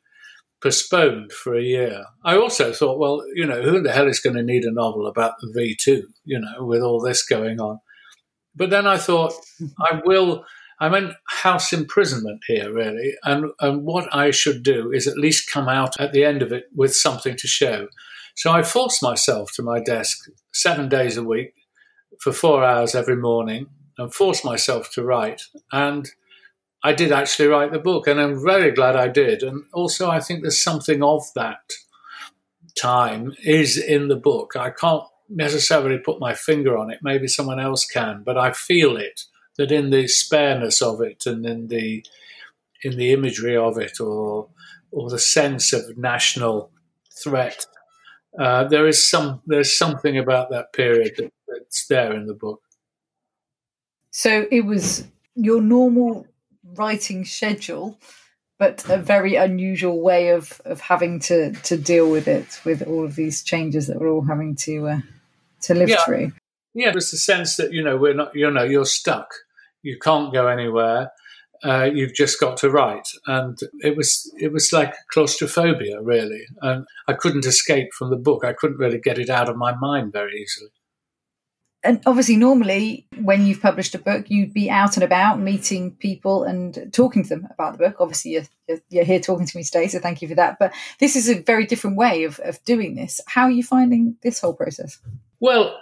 postponed 0.64 1.34
for 1.34 1.56
a 1.56 1.62
year. 1.62 2.06
I 2.24 2.38
also 2.38 2.72
thought, 2.72 2.98
well, 2.98 3.22
you 3.36 3.46
know, 3.46 3.62
who 3.62 3.82
the 3.82 3.92
hell 3.92 4.08
is 4.08 4.22
going 4.22 4.38
to 4.38 4.42
need 4.42 4.64
a 4.64 4.72
novel 4.72 5.06
about 5.06 5.34
the 5.42 5.48
V2, 5.48 6.04
you 6.24 6.40
know, 6.40 6.64
with 6.64 6.82
all 6.82 7.02
this 7.02 7.26
going 7.26 7.60
on? 7.60 7.80
But 8.56 8.70
then 8.70 8.88
I 8.88 8.98
thought, 8.98 9.34
I 9.80 10.02
will. 10.06 10.46
I'm 10.80 10.96
in 10.96 11.14
house 11.28 11.72
imprisonment 11.72 12.42
here, 12.48 12.74
really, 12.74 13.14
and, 13.24 13.52
and 13.62 13.84
what 13.84 14.14
I 14.14 14.32
should 14.32 14.64
do 14.64 14.92
is 14.92 15.08
at 15.08 15.18
least 15.18 15.50
come 15.50 15.70
out 15.70 16.00
at 16.00 16.12
the 16.12 16.26
end 16.26 16.42
of 16.42 16.52
it 16.52 16.66
with 16.76 16.96
something 16.96 17.38
to 17.38 17.48
show. 17.48 17.88
So 18.36 18.52
I 18.52 18.64
forced 18.64 19.02
myself 19.04 19.52
to 19.54 19.64
my 19.64 19.80
desk 19.80 20.30
seven 20.52 20.90
days 20.90 21.16
a 21.16 21.24
week 21.24 21.54
for 22.20 22.34
four 22.34 22.64
hours 22.64 22.96
every 22.96 23.16
morning 23.16 23.68
and 23.98 24.14
forced 24.14 24.44
myself 24.44 24.92
to 24.94 25.04
write. 25.04 25.44
And 25.72 26.10
I 26.84 26.94
did 26.94 27.12
actually 27.12 27.48
write 27.48 27.72
the 27.72 27.80
book, 27.80 28.08
and 28.08 28.20
I'm 28.20 28.44
very 28.44 28.72
glad 28.72 28.96
I 28.96 29.08
did. 29.08 29.42
And 29.42 29.64
also, 29.74 30.10
I 30.10 30.20
think 30.20 30.42
there's 30.42 30.62
something 30.62 31.02
of 31.02 31.24
that 31.36 31.72
time 32.80 33.34
is 33.44 33.78
in 33.78 34.10
the 34.10 34.18
book. 34.18 34.56
I 34.56 34.70
can't 34.70 35.04
necessarily 35.30 35.98
put 35.98 36.20
my 36.20 36.34
finger 36.34 36.78
on 36.78 36.92
it. 36.92 37.00
Maybe 37.02 37.28
someone 37.28 37.60
else 37.60 37.86
can, 37.86 38.24
but 38.24 38.38
I 38.38 38.52
feel 38.52 38.98
it 38.98 39.22
that 39.58 39.72
in 39.72 39.92
the 39.92 40.08
spareness 40.08 40.82
of 40.82 41.00
it 41.02 41.26
and 41.26 41.46
in 41.46 41.68
the 41.68 42.04
in 42.84 42.98
the 42.98 43.14
imagery 43.14 43.56
of 43.56 43.78
it, 43.78 44.00
or 44.00 44.50
or 44.92 45.10
the 45.10 45.20
sense 45.20 45.72
of 45.72 45.98
national 45.98 46.70
threat, 47.12 47.66
uh, 48.38 48.66
there 48.66 48.88
is 48.88 49.10
some 49.10 49.42
there's 49.48 49.78
something 49.78 50.18
about 50.18 50.50
that 50.50 50.74
period 50.74 51.14
that, 51.18 51.32
that's 51.48 51.88
there 51.88 52.14
in 52.14 52.26
the 52.26 52.34
book. 52.34 52.62
So 54.12 54.48
it 54.52 54.66
was 54.66 55.08
your 55.36 55.62
normal 55.62 56.28
writing 56.76 57.26
schedule, 57.26 58.00
but 58.60 58.88
a 58.90 58.98
very 58.98 59.36
unusual 59.36 60.02
way 60.02 60.30
of 60.30 60.62
of 60.66 60.82
having 60.82 61.20
to 61.20 61.54
to 61.54 61.78
deal 61.78 62.10
with 62.10 62.28
it 62.28 62.60
with 62.66 62.82
all 62.84 63.06
of 63.06 63.16
these 63.16 63.44
changes 63.44 63.88
that 63.88 64.00
we're 64.00 64.10
all 64.10 64.26
having 64.26 64.56
to 64.56 64.88
uh, 64.88 65.00
to 65.62 65.74
live 65.74 65.90
yeah. 65.90 66.06
through. 66.06 66.32
Yeah, 66.74 66.92
there's 66.92 67.12
the 67.12 67.18
sense 67.18 67.58
that 67.58 67.72
you 67.72 67.84
know 67.84 67.98
we're 67.98 68.14
not 68.14 68.36
you 68.36 68.50
know 68.50 68.64
you're 68.64 68.86
stuck. 68.86 69.34
You 69.82 69.98
can't 70.00 70.34
go 70.34 70.48
anywhere. 70.48 71.12
Uh, 71.64 71.90
you've 71.94 72.14
just 72.14 72.40
got 72.42 72.58
to 72.58 72.70
write, 72.70 73.08
and 73.28 73.58
it 73.80 73.96
was 73.96 74.32
it 74.38 74.52
was 74.52 74.74
like 74.74 74.94
claustrophobia, 75.12 76.02
really. 76.02 76.46
And 76.62 76.86
I 77.08 77.14
couldn't 77.14 77.46
escape 77.46 77.94
from 77.98 78.10
the 78.10 78.18
book. 78.18 78.44
I 78.44 78.54
couldn't 78.54 78.80
really 78.80 79.00
get 79.00 79.18
it 79.18 79.30
out 79.30 79.50
of 79.50 79.56
my 79.56 79.74
mind 79.76 80.12
very 80.12 80.42
easily 80.42 80.72
and 81.84 82.02
obviously 82.06 82.38
normally 82.38 83.06
when 83.22 83.46
you've 83.46 83.62
published 83.62 83.96
a 83.96 84.00
book 84.00 84.30
you'd 84.30 84.54
be 84.54 84.70
out 84.70 84.96
and 84.96 85.04
about 85.04 85.40
meeting 85.40 85.92
people 85.92 86.44
and 86.44 86.92
talking 86.94 87.24
to 87.24 87.30
them 87.30 87.48
about 87.52 87.74
the 87.74 87.78
book. 87.78 87.98
Obviously 88.00 88.32
you're, 88.32 88.80
you're 88.90 89.04
here 89.04 89.20
talking 89.20 89.46
to 89.46 89.58
me 89.58 89.64
today 89.64 89.88
so 89.88 90.00
thank 90.00 90.22
you 90.22 90.28
for 90.28 90.36
that. 90.36 90.58
But 90.60 90.74
this 91.00 91.16
is 91.16 91.30
a 91.30 91.42
very 91.42 91.66
different 91.66 91.98
way 91.98 92.24
of, 92.24 92.40
of 92.40 92.64
doing 92.64 92.96
this. 92.96 93.20
How 93.28 93.44
are 93.44 93.52
you 93.52 93.64
finding 93.64 94.16
this 94.24 94.40
whole 94.40 94.54
process? 94.54 95.00
Well 95.40 95.78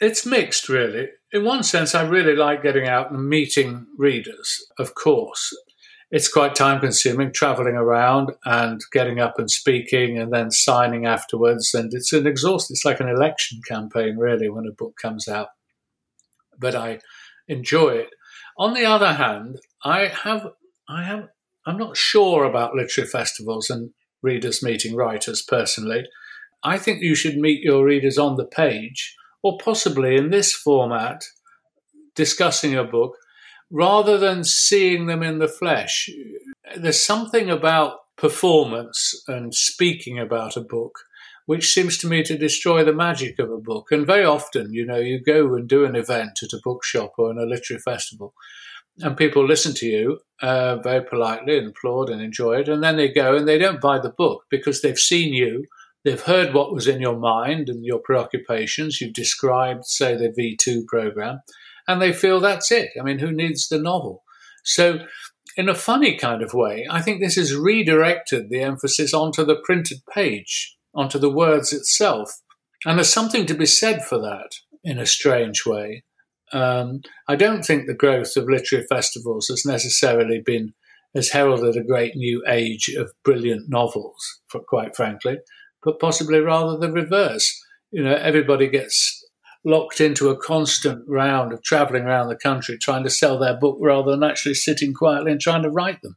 it's 0.00 0.26
mixed 0.26 0.68
really. 0.68 1.08
In 1.32 1.44
one 1.44 1.64
sense 1.64 1.94
i 1.94 2.02
really 2.02 2.36
like 2.36 2.62
getting 2.62 2.88
out 2.88 3.10
and 3.10 3.28
meeting 3.28 3.86
readers 3.98 4.64
of 4.78 4.94
course 4.94 5.54
it's 6.10 6.32
quite 6.32 6.54
time 6.54 6.80
consuming 6.80 7.32
traveling 7.32 7.74
around 7.74 8.32
and 8.44 8.80
getting 8.92 9.18
up 9.18 9.38
and 9.38 9.50
speaking 9.50 10.18
and 10.18 10.32
then 10.32 10.50
signing 10.50 11.04
afterwards. 11.04 11.74
And 11.74 11.92
it's 11.92 12.12
an 12.12 12.26
exhaust. 12.26 12.70
It's 12.70 12.84
like 12.84 13.00
an 13.00 13.08
election 13.08 13.60
campaign, 13.66 14.16
really, 14.16 14.48
when 14.48 14.66
a 14.66 14.72
book 14.72 14.94
comes 15.00 15.26
out. 15.26 15.48
But 16.58 16.74
I 16.74 17.00
enjoy 17.48 17.90
it. 17.90 18.10
On 18.56 18.72
the 18.72 18.86
other 18.86 19.14
hand, 19.14 19.58
I 19.84 20.06
have, 20.06 20.48
I 20.88 21.02
have, 21.02 21.28
I'm 21.66 21.76
not 21.76 21.96
sure 21.96 22.44
about 22.44 22.74
literary 22.74 23.08
festivals 23.08 23.68
and 23.68 23.90
readers 24.22 24.62
meeting 24.62 24.94
writers 24.94 25.42
personally. 25.42 26.04
I 26.62 26.78
think 26.78 27.02
you 27.02 27.14
should 27.14 27.36
meet 27.36 27.62
your 27.62 27.84
readers 27.84 28.16
on 28.16 28.36
the 28.36 28.46
page 28.46 29.14
or 29.42 29.58
possibly 29.58 30.16
in 30.16 30.30
this 30.30 30.52
format, 30.52 31.24
discussing 32.14 32.74
a 32.74 32.84
book 32.84 33.16
rather 33.70 34.18
than 34.18 34.44
seeing 34.44 35.06
them 35.06 35.22
in 35.22 35.38
the 35.38 35.48
flesh. 35.48 36.08
There's 36.76 37.04
something 37.04 37.50
about 37.50 37.98
performance 38.16 39.22
and 39.28 39.54
speaking 39.54 40.18
about 40.18 40.56
a 40.56 40.60
book 40.60 41.00
which 41.46 41.72
seems 41.72 41.96
to 41.96 42.08
me 42.08 42.22
to 42.24 42.36
destroy 42.36 42.84
the 42.84 42.92
magic 42.92 43.38
of 43.38 43.50
a 43.50 43.58
book. 43.58 43.90
And 43.90 44.06
very 44.06 44.24
often, 44.24 44.72
you 44.72 44.84
know, 44.84 44.98
you 44.98 45.20
go 45.20 45.54
and 45.54 45.68
do 45.68 45.84
an 45.84 45.96
event 45.96 46.40
at 46.42 46.52
a 46.52 46.60
bookshop 46.62 47.12
or 47.18 47.30
in 47.30 47.38
a 47.38 47.46
literary 47.46 47.80
festival, 47.80 48.34
and 48.98 49.16
people 49.16 49.46
listen 49.46 49.72
to 49.74 49.86
you 49.86 50.20
uh, 50.42 50.76
very 50.76 51.04
politely 51.04 51.56
and 51.56 51.68
applaud 51.68 52.10
and 52.10 52.20
enjoy 52.20 52.60
it, 52.60 52.68
and 52.68 52.82
then 52.82 52.96
they 52.96 53.08
go 53.08 53.36
and 53.36 53.46
they 53.46 53.58
don't 53.58 53.80
buy 53.80 53.98
the 53.98 54.10
book 54.10 54.42
because 54.50 54.82
they've 54.82 54.98
seen 54.98 55.32
you. 55.32 55.64
They've 56.04 56.20
heard 56.20 56.54
what 56.54 56.72
was 56.72 56.86
in 56.86 57.00
your 57.00 57.18
mind 57.18 57.68
and 57.68 57.84
your 57.84 57.98
preoccupations. 57.98 59.00
You've 59.00 59.12
described, 59.12 59.86
say, 59.86 60.16
the 60.16 60.28
V2 60.28 60.86
program, 60.86 61.40
and 61.88 62.00
they 62.00 62.12
feel 62.12 62.40
that's 62.40 62.70
it. 62.70 62.90
I 62.98 63.02
mean, 63.02 63.18
who 63.18 63.32
needs 63.32 63.68
the 63.68 63.78
novel? 63.78 64.22
So, 64.64 65.00
in 65.56 65.68
a 65.68 65.74
funny 65.74 66.16
kind 66.16 66.42
of 66.42 66.52
way, 66.52 66.86
I 66.90 67.00
think 67.00 67.20
this 67.20 67.36
has 67.36 67.54
redirected 67.54 68.50
the 68.50 68.60
emphasis 68.60 69.14
onto 69.14 69.44
the 69.44 69.56
printed 69.56 69.98
page, 70.12 70.76
onto 70.94 71.18
the 71.18 71.30
words 71.30 71.72
itself. 71.72 72.40
And 72.84 72.98
there's 72.98 73.12
something 73.12 73.46
to 73.46 73.54
be 73.54 73.66
said 73.66 74.04
for 74.04 74.18
that 74.18 74.50
in 74.84 74.98
a 74.98 75.06
strange 75.06 75.64
way. 75.64 76.04
Um, 76.52 77.00
I 77.26 77.36
don't 77.36 77.64
think 77.64 77.86
the 77.86 77.94
growth 77.94 78.36
of 78.36 78.48
literary 78.48 78.86
festivals 78.86 79.48
has 79.48 79.64
necessarily 79.64 80.40
been 80.44 80.74
has 81.14 81.30
heralded 81.30 81.76
a 81.76 81.82
great 81.82 82.14
new 82.14 82.44
age 82.46 82.90
of 82.90 83.10
brilliant 83.24 83.70
novels, 83.70 84.42
quite 84.68 84.94
frankly, 84.94 85.38
but 85.82 85.98
possibly 85.98 86.40
rather 86.40 86.76
the 86.76 86.92
reverse. 86.92 87.58
You 87.90 88.04
know, 88.04 88.14
everybody 88.14 88.68
gets 88.68 89.24
locked 89.66 90.00
into 90.00 90.28
a 90.28 90.36
constant 90.36 91.04
round 91.08 91.52
of 91.52 91.60
traveling 91.62 92.04
around 92.04 92.28
the 92.28 92.36
country 92.36 92.78
trying 92.78 93.02
to 93.02 93.10
sell 93.10 93.36
their 93.36 93.56
book 93.56 93.76
rather 93.80 94.12
than 94.12 94.22
actually 94.22 94.54
sitting 94.54 94.94
quietly 94.94 95.32
and 95.32 95.40
trying 95.40 95.62
to 95.62 95.70
write 95.70 96.00
them. 96.02 96.16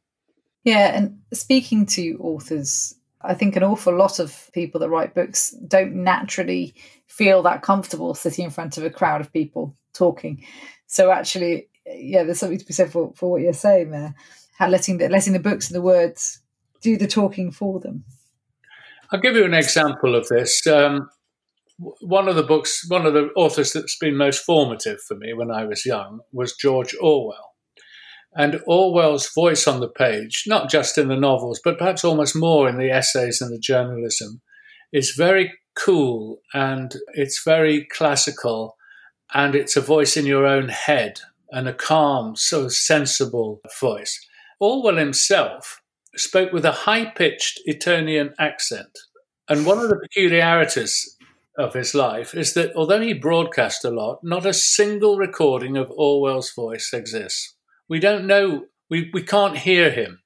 Yeah, 0.63 0.95
and 0.95 1.17
speaking 1.33 1.87
to 1.87 2.15
authors, 2.19 2.93
I 3.21 3.33
think 3.33 3.55
an 3.55 3.63
awful 3.63 3.97
lot 3.97 4.19
of 4.19 4.51
people 4.53 4.79
that 4.79 4.89
write 4.89 5.15
books 5.15 5.49
don't 5.67 5.95
naturally 5.95 6.75
feel 7.07 7.41
that 7.41 7.63
comfortable 7.63 8.13
sitting 8.13 8.45
in 8.45 8.51
front 8.51 8.77
of 8.77 8.83
a 8.83 8.89
crowd 8.91 9.19
of 9.19 9.33
people 9.33 9.75
talking. 9.93 10.45
So 10.85 11.11
actually, 11.11 11.69
yeah, 11.87 12.23
there's 12.23 12.39
something 12.39 12.59
to 12.59 12.65
be 12.65 12.73
said 12.73 12.91
for, 12.91 13.11
for 13.15 13.31
what 13.31 13.41
you're 13.41 13.53
saying 13.53 13.89
there. 13.89 14.13
How 14.59 14.67
letting 14.67 14.99
the 14.99 15.09
letting 15.09 15.33
the 15.33 15.39
books 15.39 15.69
and 15.69 15.75
the 15.75 15.81
words 15.81 16.39
do 16.81 16.97
the 16.97 17.07
talking 17.07 17.51
for 17.51 17.79
them. 17.79 18.03
I'll 19.11 19.19
give 19.19 19.35
you 19.35 19.45
an 19.45 19.55
example 19.55 20.15
of 20.15 20.27
this. 20.27 20.67
Um, 20.67 21.09
one 21.79 22.27
of 22.27 22.35
the 22.35 22.43
books, 22.43 22.85
one 22.89 23.05
of 23.05 23.13
the 23.13 23.29
authors 23.35 23.71
that's 23.71 23.97
been 23.97 24.17
most 24.17 24.43
formative 24.43 25.01
for 25.01 25.15
me 25.15 25.33
when 25.33 25.49
I 25.49 25.65
was 25.65 25.85
young 25.85 26.21
was 26.31 26.55
George 26.55 26.95
Orwell. 27.01 27.53
And 28.35 28.61
Orwell's 28.67 29.31
voice 29.33 29.67
on 29.67 29.79
the 29.79 29.89
page, 29.89 30.43
not 30.45 30.69
just 30.69 30.97
in 30.97 31.07
the 31.07 31.15
novels, 31.15 31.59
but 31.63 31.79
perhaps 31.79 32.03
almost 32.03 32.35
more 32.35 32.69
in 32.69 32.77
the 32.77 32.91
essays 32.91 33.41
and 33.41 33.51
the 33.51 33.59
journalism, 33.59 34.41
is 34.91 35.13
very 35.17 35.53
cool 35.75 36.41
and 36.53 36.95
it's 37.13 37.43
very 37.43 37.87
classical 37.91 38.75
and 39.33 39.55
it's 39.55 39.75
a 39.75 39.81
voice 39.81 40.17
in 40.17 40.25
your 40.25 40.45
own 40.45 40.69
head 40.69 41.19
and 41.51 41.67
a 41.67 41.73
calm, 41.73 42.35
so 42.35 42.67
sensible 42.67 43.61
voice. 43.79 44.19
Orwell 44.59 44.97
himself 44.97 45.81
spoke 46.15 46.51
with 46.51 46.65
a 46.65 46.71
high 46.71 47.05
pitched 47.05 47.61
Etonian 47.67 48.33
accent. 48.37 48.99
And 49.47 49.65
one 49.65 49.79
of 49.79 49.89
the 49.89 49.99
peculiarities 49.99 51.15
of 51.59 51.73
his 51.73 51.93
life 51.93 52.33
is 52.33 52.53
that 52.53 52.73
although 52.75 53.01
he 53.01 53.13
broadcast 53.13 53.83
a 53.83 53.91
lot, 53.91 54.19
not 54.23 54.45
a 54.45 54.53
single 54.53 55.17
recording 55.17 55.75
of 55.75 55.91
Orwell's 55.91 56.51
voice 56.55 56.91
exists. 56.93 57.55
We 57.89 57.99
don't 57.99 58.25
know, 58.25 58.65
we, 58.89 59.09
we 59.13 59.21
can't 59.23 59.57
hear 59.57 59.91
him. 59.91 60.21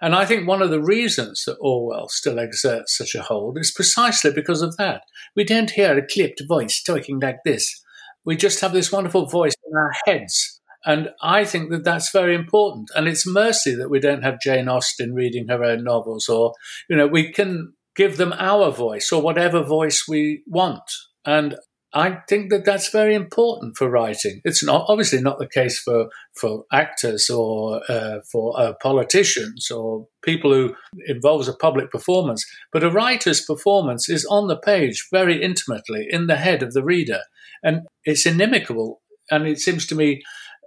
And 0.00 0.14
I 0.14 0.26
think 0.26 0.46
one 0.46 0.62
of 0.62 0.70
the 0.70 0.82
reasons 0.82 1.44
that 1.46 1.56
Orwell 1.60 2.08
still 2.08 2.38
exerts 2.38 2.96
such 2.96 3.14
a 3.14 3.22
hold 3.22 3.58
is 3.58 3.72
precisely 3.72 4.30
because 4.30 4.62
of 4.62 4.76
that. 4.76 5.02
We 5.34 5.42
don't 5.42 5.70
hear 5.70 5.96
a 5.96 6.06
clipped 6.06 6.42
voice 6.46 6.82
talking 6.82 7.18
like 7.18 7.38
this. 7.44 7.82
We 8.24 8.36
just 8.36 8.60
have 8.60 8.72
this 8.72 8.92
wonderful 8.92 9.26
voice 9.26 9.54
in 9.66 9.76
our 9.76 9.92
heads. 10.04 10.60
And 10.84 11.10
I 11.20 11.44
think 11.44 11.70
that 11.70 11.82
that's 11.82 12.12
very 12.12 12.34
important. 12.34 12.90
And 12.94 13.08
it's 13.08 13.26
mercy 13.26 13.74
that 13.74 13.90
we 13.90 13.98
don't 13.98 14.22
have 14.22 14.40
Jane 14.40 14.68
Austen 14.68 15.14
reading 15.14 15.48
her 15.48 15.64
own 15.64 15.82
novels, 15.82 16.28
or, 16.28 16.52
you 16.88 16.96
know, 16.96 17.06
we 17.06 17.32
can 17.32 17.72
give 17.98 18.16
them 18.16 18.32
our 18.38 18.70
voice 18.70 19.10
or 19.12 19.20
whatever 19.20 19.62
voice 19.62 20.06
we 20.08 20.42
want. 20.46 20.88
And 21.26 21.56
I 21.94 22.18
think 22.28 22.50
that 22.50 22.64
that's 22.64 22.90
very 22.90 23.14
important 23.14 23.76
for 23.76 23.90
writing. 23.90 24.40
It's 24.44 24.62
not 24.62 24.84
obviously 24.88 25.20
not 25.20 25.38
the 25.38 25.48
case 25.48 25.80
for 25.80 26.08
for 26.40 26.64
actors 26.70 27.28
or 27.30 27.80
uh, 27.90 28.20
for 28.30 28.58
uh, 28.60 28.74
politicians 28.80 29.70
or 29.70 30.06
people 30.22 30.52
who 30.52 30.74
involves 31.06 31.48
a 31.48 31.56
public 31.56 31.90
performance, 31.90 32.44
but 32.72 32.84
a 32.84 32.90
writer's 32.90 33.44
performance 33.44 34.08
is 34.08 34.26
on 34.26 34.48
the 34.48 34.58
page 34.58 35.08
very 35.10 35.42
intimately 35.42 36.06
in 36.08 36.26
the 36.26 36.36
head 36.36 36.62
of 36.62 36.72
the 36.72 36.84
reader, 36.84 37.22
and 37.62 37.80
it's 38.04 38.26
inimical. 38.26 39.00
And 39.30 39.46
it 39.46 39.58
seems 39.58 39.86
to 39.86 39.94
me 39.94 40.22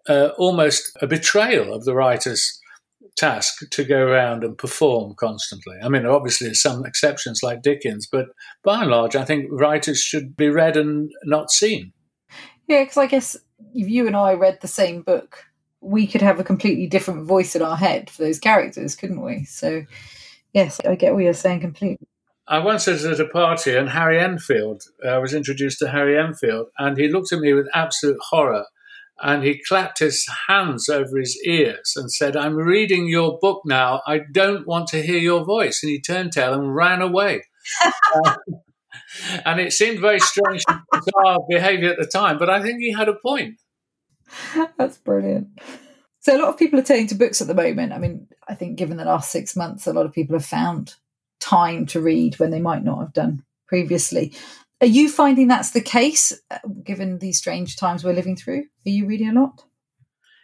uh, 0.10 0.30
almost 0.38 0.92
a 1.02 1.08
betrayal 1.08 1.74
of 1.74 1.86
the 1.86 1.96
writer's 1.96 2.60
task 3.18 3.70
to 3.70 3.84
go 3.84 4.00
around 4.00 4.44
and 4.44 4.58
perform 4.58 5.14
constantly. 5.16 5.76
I 5.84 5.90
mean, 5.90 6.06
obviously, 6.06 6.48
there's 6.48 6.62
some 6.62 6.86
exceptions 6.86 7.44
like 7.44 7.62
Dickens, 7.62 8.08
but 8.08 8.28
by 8.64 8.82
and 8.82 8.92
large, 8.92 9.16
I 9.16 9.26
think 9.26 9.48
writers 9.52 10.02
should 10.02 10.36
be 10.36 10.50
read 10.50 10.78
and 10.78 11.12
not 11.24 11.52
seen. 11.52 11.94
Yeah, 12.68 12.84
because 12.84 12.98
I 12.98 13.08
guess 13.08 13.36
if 13.74 13.90
you 13.90 14.08
and 14.08 14.16
I 14.16 14.34
read 14.34 14.60
the 14.62 14.68
same 14.68 15.02
book, 15.02 15.46
we 15.82 16.08
could 16.08 16.22
have 16.22 16.40
a 16.40 16.44
completely 16.44 16.88
different 16.88 17.26
voice 17.26 17.56
in 17.56 17.62
our 17.62 17.76
head 17.76 18.10
for 18.10 18.24
those 18.24 18.40
characters, 18.40 18.96
couldn't 18.96 19.22
we? 19.22 19.44
So, 19.46 19.84
yes, 20.54 20.80
I 20.86 20.96
get 20.96 21.14
what 21.14 21.24
you're 21.24 21.34
saying 21.34 21.62
completely. 21.62 22.08
I 22.48 22.60
once 22.60 22.88
was 22.88 23.06
at 23.06 23.20
a 23.20 23.28
party 23.28 23.76
and 23.76 23.90
Harry 23.90 24.20
Enfield, 24.20 24.84
I 25.06 25.10
uh, 25.10 25.22
was 25.22 25.34
introduced 25.34 25.80
to 25.80 25.90
Harry 25.90 26.20
Enfield, 26.20 26.68
and 26.78 26.98
he 26.98 27.08
looked 27.08 27.32
at 27.32 27.40
me 27.40 27.54
with 27.54 27.70
absolute 27.74 28.18
horror 28.30 28.66
and 29.22 29.44
he 29.44 29.62
clapped 29.68 30.00
his 30.00 30.28
hands 30.48 30.90
over 30.90 31.18
his 31.18 31.40
ears 31.46 31.94
and 31.96 32.12
said, 32.12 32.36
I'm 32.36 32.56
reading 32.56 33.08
your 33.08 33.38
book 33.40 33.62
now. 33.66 34.02
I 34.08 34.22
don't 34.32 34.68
want 34.68 34.88
to 34.90 35.02
hear 35.02 35.20
your 35.20 35.46
voice. 35.46 35.84
And 35.84 35.92
he 35.92 36.02
turned 36.02 36.32
tail 36.32 36.54
and 36.54 36.76
ran 36.76 37.02
away. 37.02 37.44
uh, 38.26 38.36
and 39.46 39.60
it 39.60 39.74
seemed 39.74 40.00
very 40.00 40.20
strange, 40.20 40.64
bizarre 40.92 41.40
behavior 41.50 41.92
at 41.92 41.98
the 41.98 42.08
time, 42.08 42.38
but 42.38 42.50
I 42.50 42.62
think 42.62 42.82
he 42.82 42.92
had 42.92 43.10
a 43.10 43.16
point. 43.16 43.56
That's 44.78 44.98
brilliant. 44.98 45.60
So, 46.22 46.38
a 46.38 46.40
lot 46.40 46.50
of 46.50 46.58
people 46.58 46.80
are 46.80 46.84
turning 46.84 47.08
to 47.08 47.16
books 47.16 47.42
at 47.42 47.48
the 47.48 47.56
moment. 47.56 47.94
I 47.94 47.98
mean, 47.98 48.28
I 48.48 48.56
think 48.56 48.78
given 48.78 48.98
the 48.98 49.06
last 49.06 49.32
six 49.32 49.56
months, 49.56 49.88
a 49.88 49.94
lot 49.94 50.06
of 50.06 50.14
people 50.14 50.36
have 50.36 50.46
found 50.46 50.96
time 51.40 51.86
to 51.88 52.00
read 52.00 52.40
when 52.40 52.52
they 52.52 52.62
might 52.62 52.84
not 52.84 53.00
have 53.00 53.14
done 53.14 53.44
previously. 53.68 54.34
Are 54.82 54.88
you 54.88 55.10
finding 55.10 55.48
that's 55.48 55.72
the 55.72 55.82
case, 55.82 56.34
uh, 56.50 56.58
given 56.84 57.20
these 57.20 57.38
strange 57.38 57.78
times 57.78 58.04
we're 58.04 58.14
living 58.14 58.36
through? 58.36 58.64
Are 58.86 58.90
you 58.90 59.06
reading 59.06 59.30
a 59.30 59.40
lot? 59.40 59.64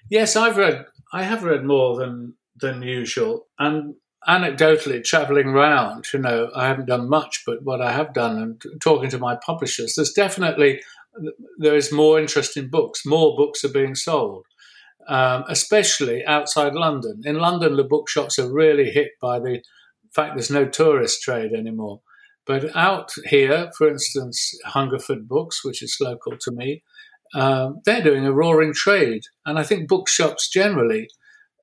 Yes, 0.10 0.36
I've 0.36 0.58
read. 0.58 0.86
I 1.12 1.24
have 1.24 1.44
read 1.44 1.64
more 1.64 1.98
than 1.98 2.36
than 2.60 2.82
usual, 2.82 3.48
and 3.60 3.96
anecdotally, 4.28 5.04
travelling 5.04 5.48
around, 5.48 6.06
you 6.12 6.20
know, 6.20 6.50
I 6.56 6.68
haven't 6.68 6.88
done 6.88 7.10
much, 7.10 7.44
but 7.46 7.64
what 7.64 7.82
I 7.82 7.92
have 7.92 8.14
done 8.14 8.38
and 8.38 8.82
talking 8.82 9.10
to 9.12 9.20
my 9.20 9.38
publishers, 9.46 9.94
there's 9.96 10.12
definitely 10.12 10.82
there 11.58 11.76
is 11.76 11.92
more 11.92 12.20
interest 12.20 12.58
in 12.58 12.70
books. 12.70 13.06
More 13.06 13.36
books 13.36 13.64
are 13.64 13.70
being 13.70 13.96
sold, 13.96 14.46
um, 15.08 15.46
especially 15.48 16.26
outside 16.26 16.74
London. 16.74 17.22
In 17.26 17.38
London, 17.38 17.76
the 17.76 17.84
bookshops 17.84 18.38
are 18.38 18.52
really 18.52 18.92
hit 18.92 19.12
by 19.22 19.40
the 19.40 19.64
fact 20.14 20.36
there's 20.36 20.52
no 20.52 20.66
tourist 20.66 21.22
trade 21.22 21.54
anymore. 21.54 22.02
But 22.48 22.76
out 22.76 23.12
here, 23.26 23.72
for 23.78 23.90
instance, 23.90 24.58
Hungerford 24.66 25.28
Books, 25.28 25.66
which 25.66 25.82
is 25.82 25.98
local 26.00 26.38
to 26.40 26.52
me, 26.52 26.84
um, 27.36 27.82
they're 27.86 28.02
doing 28.02 28.26
a 28.26 28.32
roaring 28.32 28.74
trade. 28.74 29.24
And 29.46 29.60
I 29.60 29.64
think 29.64 29.90
bookshops 29.90 30.50
generally 30.50 31.10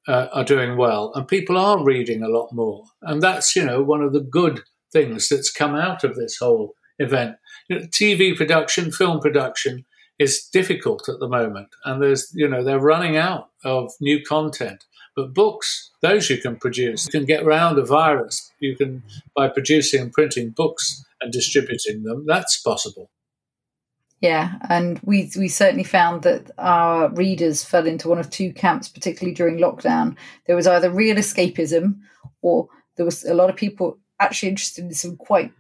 uh, 0.07 0.29
are 0.33 0.45
doing 0.45 0.77
well, 0.77 1.13
and 1.15 1.27
people 1.27 1.57
are 1.57 1.83
reading 1.83 2.23
a 2.23 2.29
lot 2.29 2.51
more. 2.53 2.85
And 3.03 3.23
that's, 3.23 3.57
you 3.57 3.65
know, 3.65 3.83
one 3.83 4.03
of 4.03 4.13
the 4.13 4.21
good 4.21 4.61
things 4.93 5.29
that's 5.29 5.51
come 5.51 5.75
out 5.75 6.05
of 6.05 6.15
this 6.15 6.37
whole 6.39 6.75
event. 6.99 7.37
You 7.69 7.79
know, 7.79 7.87
TV 7.87 8.37
production, 8.37 8.93
film 8.93 9.21
production 9.21 9.87
is 10.19 10.49
difficult 10.53 11.09
at 11.09 11.19
the 11.19 11.29
moment, 11.29 11.69
and 11.85 12.03
there's, 12.03 12.31
you 12.35 12.47
know, 12.47 12.63
they're 12.63 12.79
running 12.79 13.17
out 13.17 13.49
of 13.65 13.93
new 14.01 14.23
content. 14.23 14.85
But 15.17 15.33
books, 15.33 15.91
those 16.05 16.29
you 16.29 16.39
can 16.39 16.57
produce. 16.57 17.07
You 17.07 17.13
can 17.13 17.25
get 17.25 17.43
around 17.43 17.79
a 17.79 17.85
virus. 17.85 18.53
You 18.61 18.77
can, 18.77 19.03
by 19.35 19.49
producing 19.49 20.03
and 20.03 20.13
printing 20.13 20.51
books 20.51 21.05
and 21.21 21.33
distributing 21.33 22.03
them, 22.03 22.25
that's 22.27 22.61
possible. 22.61 23.11
Yeah, 24.21 24.55
and 24.71 25.01
we 25.03 25.31
we 25.37 25.49
certainly 25.49 25.85
found 25.85 26.23
that 26.23 26.51
our 26.57 27.11
readers 27.11 27.65
fell 27.65 27.87
into 27.87 28.09
one 28.09 28.19
of 28.19 28.31
two 28.31 28.53
camps, 28.53 28.89
particularly 28.89 29.35
during 29.35 29.59
lockdown. 29.59 30.17
There 30.47 30.57
was 30.57 30.67
either 30.67 30.91
real 30.91 31.17
escapism, 31.17 31.99
or 32.41 32.69
there 32.97 33.05
was 33.05 33.25
a 33.25 33.35
lot 33.35 33.51
of 33.51 33.57
people 33.57 33.99
actually 34.21 34.51
interested 34.51 34.85
in 34.85 34.95
some 34.95 35.17
quite 35.17 35.53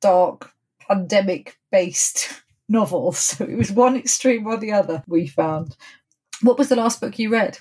dark 0.00 0.52
pandemic 0.86 1.56
based 1.72 2.42
novels. 2.68 3.18
So 3.18 3.44
it 3.44 3.56
was 3.56 3.72
one 3.72 3.96
extreme 3.96 4.46
or 4.46 4.56
the 4.56 4.72
other. 4.72 5.02
We 5.06 5.26
found. 5.26 5.76
What 6.42 6.58
was 6.58 6.68
the 6.68 6.76
last 6.76 7.00
book 7.00 7.18
you 7.18 7.30
read? 7.30 7.58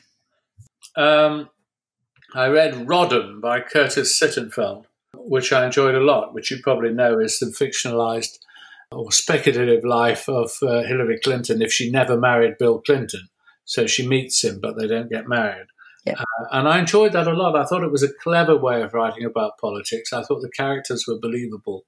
Um, 0.96 1.50
I 2.36 2.48
read 2.48 2.88
Rodham 2.88 3.40
by 3.40 3.62
Curtis 3.62 4.20
Sittenfeld, 4.20 4.86
which 5.16 5.54
I 5.54 5.66
enjoyed 5.66 5.94
a 5.94 6.00
lot, 6.00 6.34
which 6.34 6.50
you 6.50 6.58
probably 6.64 6.92
know 6.92 7.20
is 7.20 7.38
the 7.38 7.46
fictionalized 7.46 8.40
or 8.92 9.12
speculative 9.12 9.84
life 9.84 10.28
of 10.28 10.52
uh, 10.64 10.82
Hillary 10.82 11.20
Clinton 11.24 11.62
if 11.62 11.72
she 11.72 11.92
never 11.92 12.18
married 12.18 12.58
Bill 12.58 12.82
Clinton. 12.82 13.28
So 13.66 13.86
she 13.86 14.08
meets 14.08 14.44
him, 14.44 14.60
but 14.60 14.78
they 14.78 14.88
don't 14.88 15.12
get 15.12 15.28
married. 15.28 15.68
Uh, 16.08 16.24
and 16.52 16.68
I 16.68 16.80
enjoyed 16.80 17.14
that 17.14 17.28
a 17.28 17.34
lot. 17.34 17.56
I 17.56 17.66
thought 17.66 17.84
it 17.84 17.92
was 17.92 18.04
a 18.04 18.14
clever 18.24 18.58
way 18.58 18.82
of 18.82 18.94
writing 18.94 19.26
about 19.26 19.60
politics. 19.60 20.12
I 20.12 20.24
thought 20.24 20.42
the 20.42 20.50
characters 20.50 21.06
were 21.08 21.20
believable 21.20 21.86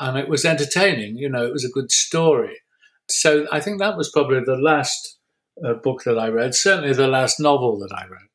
and 0.00 0.18
it 0.18 0.28
was 0.28 0.44
entertaining. 0.44 1.18
You 1.18 1.28
know, 1.28 1.44
it 1.44 1.52
was 1.52 1.64
a 1.64 1.70
good 1.70 1.92
story. 1.92 2.60
So 3.08 3.46
I 3.52 3.60
think 3.60 3.78
that 3.78 3.96
was 3.96 4.10
probably 4.10 4.40
the 4.40 4.56
last 4.56 5.18
uh, 5.64 5.74
book 5.74 6.02
that 6.04 6.18
I 6.18 6.28
read, 6.28 6.54
certainly 6.54 6.94
the 6.94 7.08
last 7.08 7.38
novel 7.38 7.78
that 7.80 7.94
I 7.94 8.06
read. 8.06 8.31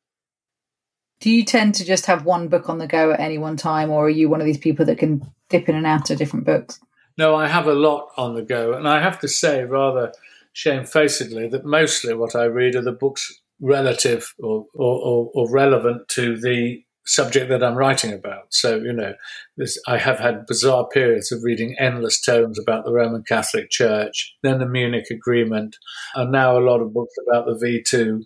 Do 1.20 1.30
you 1.30 1.44
tend 1.44 1.74
to 1.76 1.84
just 1.84 2.06
have 2.06 2.24
one 2.24 2.48
book 2.48 2.68
on 2.68 2.78
the 2.78 2.86
go 2.86 3.12
at 3.12 3.20
any 3.20 3.38
one 3.38 3.56
time, 3.56 3.90
or 3.90 4.06
are 4.06 4.10
you 4.10 4.28
one 4.28 4.40
of 4.40 4.46
these 4.46 4.58
people 4.58 4.84
that 4.86 4.98
can 4.98 5.22
dip 5.48 5.68
in 5.68 5.74
and 5.74 5.86
out 5.86 6.10
of 6.10 6.18
different 6.18 6.46
books? 6.46 6.80
No, 7.16 7.34
I 7.34 7.48
have 7.48 7.66
a 7.66 7.74
lot 7.74 8.10
on 8.16 8.34
the 8.34 8.42
go. 8.42 8.74
And 8.74 8.88
I 8.88 9.02
have 9.02 9.18
to 9.20 9.28
say, 9.28 9.64
rather 9.64 10.12
shamefacedly, 10.52 11.48
that 11.48 11.64
mostly 11.64 12.14
what 12.14 12.36
I 12.36 12.44
read 12.44 12.76
are 12.76 12.82
the 12.82 12.92
books 12.92 13.40
relative 13.60 14.32
or, 14.38 14.66
or, 14.74 15.30
or 15.34 15.50
relevant 15.50 16.08
to 16.10 16.36
the 16.36 16.84
subject 17.04 17.48
that 17.48 17.64
I'm 17.64 17.74
writing 17.74 18.12
about. 18.12 18.46
So, 18.50 18.76
you 18.76 18.92
know, 18.92 19.14
this, 19.56 19.80
I 19.88 19.96
have 19.98 20.20
had 20.20 20.46
bizarre 20.46 20.86
periods 20.86 21.32
of 21.32 21.42
reading 21.42 21.74
endless 21.80 22.20
tomes 22.20 22.58
about 22.58 22.84
the 22.84 22.92
Roman 22.92 23.24
Catholic 23.24 23.70
Church, 23.70 24.36
then 24.42 24.58
the 24.58 24.66
Munich 24.66 25.06
Agreement, 25.10 25.76
and 26.14 26.30
now 26.30 26.56
a 26.56 26.60
lot 26.60 26.80
of 26.80 26.92
books 26.92 27.14
about 27.26 27.46
the 27.46 27.54
V2. 27.54 28.22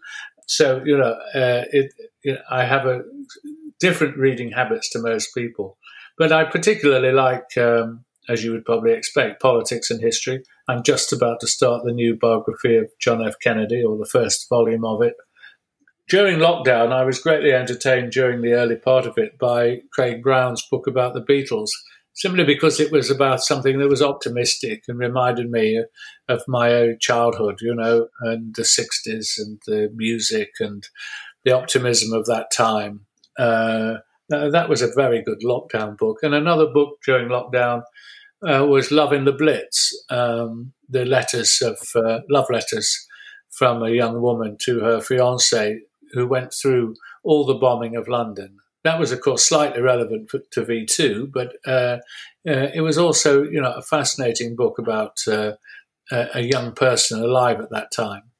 So, 0.49 0.83
you 0.85 0.99
know, 0.99 1.13
uh, 1.35 1.65
it, 1.71 1.93
I 2.51 2.65
have 2.65 2.87
a 2.87 3.03
different 3.81 4.17
reading 4.17 4.53
habits 4.53 4.91
to 4.91 5.01
most 5.01 5.35
people. 5.35 5.79
But 6.19 6.33
I 6.33 6.45
particularly 6.45 7.13
like, 7.13 7.57
um, 7.57 8.05
as 8.29 8.45
you 8.45 8.53
would 8.53 8.65
probably 8.65 8.93
expect, 8.93 9.43
politics 9.43 9.91
and 9.91 10.01
history. 10.01 10.43
I'm 10.69 10.83
just 10.83 11.13
about 11.13 11.41
to 11.41 11.49
start 11.49 11.85
the 11.85 11.93
new 11.93 12.17
biography 12.17 12.77
of 12.77 12.91
John 13.01 13.27
F. 13.27 13.35
Kennedy, 13.43 13.83
or 13.83 13.97
the 13.97 14.07
first 14.07 14.49
volume 14.49 14.85
of 14.85 15.03
it 15.03 15.15
during 16.09 16.41
lockdown, 16.41 16.93
I 16.93 17.05
was 17.05 17.21
greatly 17.21 17.53
entertained 17.53 18.13
during 18.13 18.43
the 18.43 18.53
early 18.53 18.77
part 18.77 19.07
of 19.07 19.17
it 19.17 19.39
by 19.39 19.79
Craig 19.93 20.23
Brown's 20.23 20.63
book 20.71 20.87
about 20.87 21.15
the 21.15 21.23
Beatles, 21.23 21.71
simply 22.13 22.45
because 22.45 22.81
it 22.81 22.93
was 22.93 23.11
about 23.11 23.43
something 23.43 23.79
that 23.79 23.89
was 23.89 24.03
optimistic 24.03 24.85
and 24.89 24.99
reminded 24.99 25.51
me 25.51 25.83
of 26.29 26.43
my 26.47 26.75
own 26.75 26.99
childhood, 27.01 27.61
you 27.63 27.75
know, 27.75 28.09
and 28.21 28.55
the 28.55 28.63
60s 28.63 29.39
and 29.39 29.63
the 29.67 29.91
music 29.95 30.51
and 30.61 30.87
the 31.45 31.53
optimism 31.53 32.13
of 32.13 32.27
that 32.27 32.51
time. 32.53 33.07
Uh, 33.39 33.95
that 34.29 34.69
was 34.69 34.83
a 34.83 34.93
very 34.95 35.23
good 35.23 35.41
lockdown 35.45 35.97
book. 35.97 36.19
And 36.23 36.35
another 36.35 36.67
book 36.67 36.99
during 37.05 37.29
lockdown 37.29 37.83
uh, 38.47 38.67
was 38.67 38.91
Love 38.91 39.13
in 39.13 39.25
the 39.25 39.33
Blitz, 39.33 39.93
um, 40.11 40.73
the 40.89 41.05
letters 41.05 41.61
of 41.63 41.79
uh, 41.95 42.21
love 42.29 42.47
letters 42.51 43.07
from 43.51 43.83
a 43.83 43.91
young 43.91 44.21
woman 44.21 44.57
to 44.63 44.81
her 44.81 45.01
fiance 45.01 45.81
who 46.13 46.27
went 46.27 46.53
through 46.53 46.95
all 47.23 47.45
the 47.45 47.55
bombing 47.55 47.97
of 47.97 48.09
London. 48.09 48.57
That 48.85 48.99
was, 48.99 49.13
of 49.13 49.21
course, 49.21 49.45
slightly 49.45 49.81
relevant 49.81 50.31
to 50.31 50.63
V2, 50.63 51.31
but 51.33 51.53
uh, 51.65 51.99
uh, 52.49 52.69
it 52.75 52.83
was 52.83 52.99
also, 52.99 53.45
you 53.45 53.61
know, 53.61 53.73
a 53.73 53.83
fascinating 53.83 54.57
book 54.57 54.79
about 54.79 55.19
uh, 55.29 55.53
a 56.11 56.43
young 56.43 56.73
person 56.73 57.23
alive 57.23 57.61
at 57.61 57.71
that 57.71 57.93
time. 57.95 58.32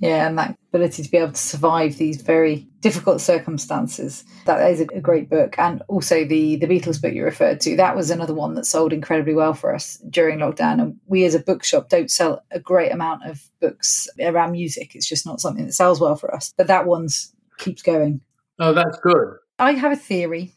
Yeah, 0.00 0.26
and 0.26 0.36
that 0.38 0.56
ability 0.70 1.02
to 1.02 1.10
be 1.10 1.16
able 1.18 1.32
to 1.32 1.38
survive 1.38 1.96
these 1.96 2.20
very 2.20 2.68
difficult 2.80 3.20
circumstances. 3.20 4.24
That 4.44 4.70
is 4.70 4.80
a 4.80 5.00
great 5.00 5.30
book. 5.30 5.58
And 5.58 5.82
also 5.88 6.24
the 6.24 6.56
the 6.56 6.66
Beatles 6.66 7.00
book 7.00 7.14
you 7.14 7.24
referred 7.24 7.60
to, 7.62 7.76
that 7.76 7.96
was 7.96 8.10
another 8.10 8.34
one 8.34 8.54
that 8.54 8.66
sold 8.66 8.92
incredibly 8.92 9.34
well 9.34 9.54
for 9.54 9.74
us 9.74 9.98
during 10.10 10.40
lockdown. 10.40 10.82
And 10.82 10.96
we 11.06 11.24
as 11.24 11.34
a 11.34 11.38
bookshop 11.38 11.88
don't 11.88 12.10
sell 12.10 12.42
a 12.50 12.58
great 12.58 12.92
amount 12.92 13.24
of 13.24 13.48
books 13.60 14.08
around 14.20 14.52
music. 14.52 14.94
It's 14.94 15.08
just 15.08 15.26
not 15.26 15.40
something 15.40 15.64
that 15.64 15.72
sells 15.72 16.00
well 16.00 16.16
for 16.16 16.34
us. 16.34 16.52
But 16.56 16.66
that 16.66 16.86
one's 16.86 17.32
keeps 17.58 17.82
going. 17.82 18.20
Oh, 18.58 18.74
that's 18.74 18.98
good. 18.98 19.36
I 19.58 19.72
have 19.72 19.92
a 19.92 19.96
theory 19.96 20.52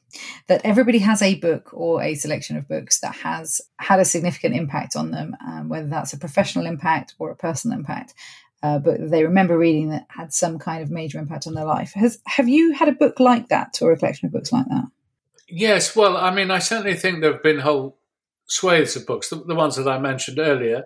that 0.47 0.61
everybody 0.63 0.97
has 0.99 1.21
a 1.21 1.35
book 1.35 1.69
or 1.71 2.01
a 2.01 2.15
selection 2.15 2.57
of 2.57 2.67
books 2.67 2.99
that 3.01 3.13
has 3.17 3.61
had 3.79 3.99
a 3.99 4.05
significant 4.05 4.55
impact 4.55 4.95
on 4.95 5.11
them, 5.11 5.37
um, 5.45 5.69
whether 5.69 5.87
that's 5.87 6.13
a 6.13 6.17
professional 6.17 6.65
impact 6.65 7.13
or 7.19 7.29
a 7.29 7.35
personal 7.35 7.77
impact 7.77 8.15
uh, 8.63 8.79
but 8.79 9.09
they 9.09 9.23
remember 9.23 9.57
reading 9.57 9.89
that 9.89 10.07
had 10.09 10.33
some 10.33 10.57
kind 10.57 10.81
of 10.81 10.89
major 10.89 11.19
impact 11.19 11.47
on 11.47 11.53
their 11.53 11.65
life. 11.65 11.93
Has 11.93 12.19
have 12.25 12.49
you 12.49 12.73
had 12.73 12.89
a 12.89 12.93
book 12.93 13.19
like 13.19 13.49
that 13.49 13.79
or 13.81 13.91
a 13.91 13.97
collection 13.97 14.25
of 14.25 14.31
books 14.31 14.51
like 14.51 14.67
that? 14.67 14.85
Yes, 15.47 15.95
well, 15.95 16.17
I 16.17 16.33
mean, 16.33 16.51
I 16.51 16.59
certainly 16.59 16.95
think 16.95 17.21
there 17.21 17.31
have 17.31 17.43
been 17.43 17.59
whole 17.59 17.97
swathes 18.47 18.95
of 18.95 19.05
books, 19.05 19.29
the, 19.29 19.37
the 19.37 19.55
ones 19.55 19.75
that 19.75 19.87
I 19.87 19.97
mentioned 19.97 20.39
earlier, 20.39 20.85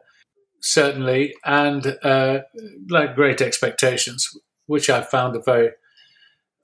certainly, 0.59 1.35
and 1.45 1.97
uh, 2.03 2.41
like 2.89 3.15
Great 3.15 3.41
Expectations, 3.41 4.37
which 4.67 4.89
I 4.89 5.01
found 5.01 5.35
a 5.35 5.41
very 5.41 5.71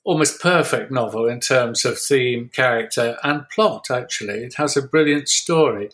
almost 0.04 0.42
perfect 0.42 0.92
novel 0.92 1.28
in 1.28 1.40
terms 1.40 1.86
of 1.86 2.00
theme, 2.00 2.50
character, 2.54 3.18
and 3.24 3.50
plot, 3.50 3.88
actually. 3.92 4.44
It 4.44 4.56
has 4.56 4.78
a 4.78 4.88
brilliant 4.88 5.28
story. 5.28 5.90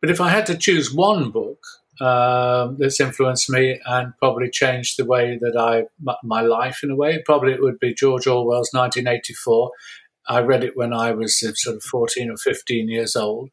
But 0.00 0.10
if 0.10 0.20
I 0.20 0.28
had 0.28 0.46
to 0.46 0.56
choose 0.56 0.94
one 0.94 1.30
book 1.30 1.62
um, 2.00 2.76
that's 2.78 3.00
influenced 3.00 3.50
me 3.50 3.80
and 3.86 4.12
probably 4.18 4.50
changed 4.50 4.98
the 4.98 5.04
way 5.04 5.38
that 5.40 5.56
I, 5.56 5.84
my 6.22 6.40
life 6.42 6.80
in 6.82 6.90
a 6.90 6.96
way, 6.96 7.22
probably 7.24 7.52
it 7.52 7.62
would 7.62 7.78
be 7.78 7.94
George 7.94 8.26
Orwell's 8.26 8.70
1984. 8.72 9.70
I 10.28 10.40
read 10.40 10.64
it 10.64 10.76
when 10.76 10.92
I 10.92 11.12
was 11.12 11.38
sort 11.38 11.76
of 11.76 11.82
14 11.82 12.30
or 12.30 12.36
15 12.36 12.88
years 12.88 13.16
old. 13.16 13.50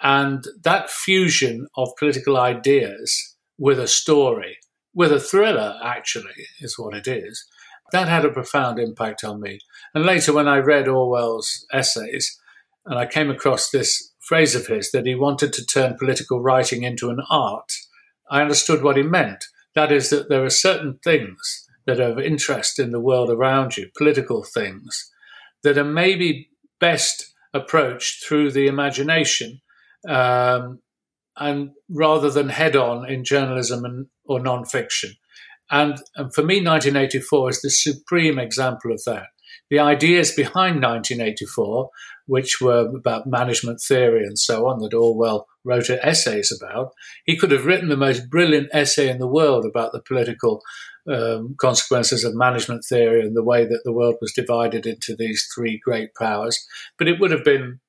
And 0.00 0.44
that 0.62 0.90
fusion 0.90 1.68
of 1.76 1.96
political 1.98 2.36
ideas 2.36 3.36
with 3.58 3.78
a 3.78 3.88
story, 3.88 4.58
with 4.94 5.12
a 5.12 5.20
thriller, 5.20 5.78
actually, 5.82 6.48
is 6.60 6.78
what 6.78 6.94
it 6.94 7.06
is, 7.06 7.46
that 7.92 8.08
had 8.08 8.24
a 8.24 8.30
profound 8.30 8.78
impact 8.78 9.24
on 9.24 9.40
me. 9.40 9.58
And 9.94 10.04
later, 10.04 10.32
when 10.32 10.48
I 10.48 10.58
read 10.58 10.88
Orwell's 10.88 11.66
essays, 11.72 12.38
and 12.86 12.98
I 12.98 13.06
came 13.06 13.30
across 13.30 13.70
this 13.70 14.12
phrase 14.26 14.54
of 14.54 14.66
his 14.66 14.90
that 14.92 15.06
he 15.06 15.14
wanted 15.14 15.52
to 15.52 15.66
turn 15.66 15.96
political 15.98 16.40
writing 16.40 16.82
into 16.82 17.10
an 17.10 17.20
art, 17.30 17.72
I 18.30 18.40
understood 18.40 18.82
what 18.82 18.96
he 18.96 19.02
meant. 19.02 19.44
That 19.74 19.92
is, 19.92 20.10
that 20.10 20.28
there 20.28 20.44
are 20.44 20.50
certain 20.50 20.98
things 21.02 21.66
that 21.86 22.00
are 22.00 22.10
of 22.10 22.18
interest 22.18 22.78
in 22.78 22.90
the 22.90 23.00
world 23.00 23.30
around 23.30 23.76
you, 23.76 23.88
political 23.96 24.42
things, 24.42 25.10
that 25.62 25.76
are 25.76 25.84
maybe 25.84 26.48
best 26.80 27.34
approached 27.52 28.24
through 28.26 28.50
the 28.50 28.66
imagination 28.66 29.60
um, 30.08 30.80
and 31.36 31.70
rather 31.88 32.30
than 32.30 32.48
head 32.48 32.76
on 32.76 33.08
in 33.08 33.24
journalism 33.24 33.84
and, 33.84 34.06
or 34.24 34.40
nonfiction. 34.40 35.10
And, 35.70 35.98
and 36.16 36.32
for 36.34 36.42
me, 36.42 36.56
1984 36.56 37.50
is 37.50 37.62
the 37.62 37.70
supreme 37.70 38.38
example 38.38 38.92
of 38.92 39.02
that. 39.06 39.26
The 39.70 39.78
ideas 39.78 40.32
behind 40.32 40.82
1984, 40.82 41.90
which 42.26 42.60
were 42.60 42.88
about 42.94 43.26
management 43.26 43.80
theory 43.80 44.24
and 44.24 44.38
so 44.38 44.66
on, 44.66 44.80
that 44.80 44.94
Orwell 44.94 45.46
wrote 45.64 45.90
essays 45.90 46.56
about, 46.56 46.92
he 47.24 47.36
could 47.36 47.50
have 47.50 47.66
written 47.66 47.88
the 47.88 47.96
most 47.96 48.30
brilliant 48.30 48.68
essay 48.72 49.08
in 49.08 49.18
the 49.18 49.26
world 49.26 49.64
about 49.64 49.92
the 49.92 50.00
political 50.00 50.62
um, 51.06 51.54
consequences 51.58 52.24
of 52.24 52.34
management 52.34 52.84
theory 52.84 53.20
and 53.20 53.36
the 53.36 53.44
way 53.44 53.64
that 53.66 53.82
the 53.84 53.92
world 53.92 54.16
was 54.20 54.32
divided 54.32 54.86
into 54.86 55.14
these 55.14 55.46
three 55.54 55.80
great 55.82 56.14
powers. 56.14 56.66
But 56.98 57.08
it 57.08 57.20
would 57.20 57.30
have 57.30 57.44
been, 57.44 57.80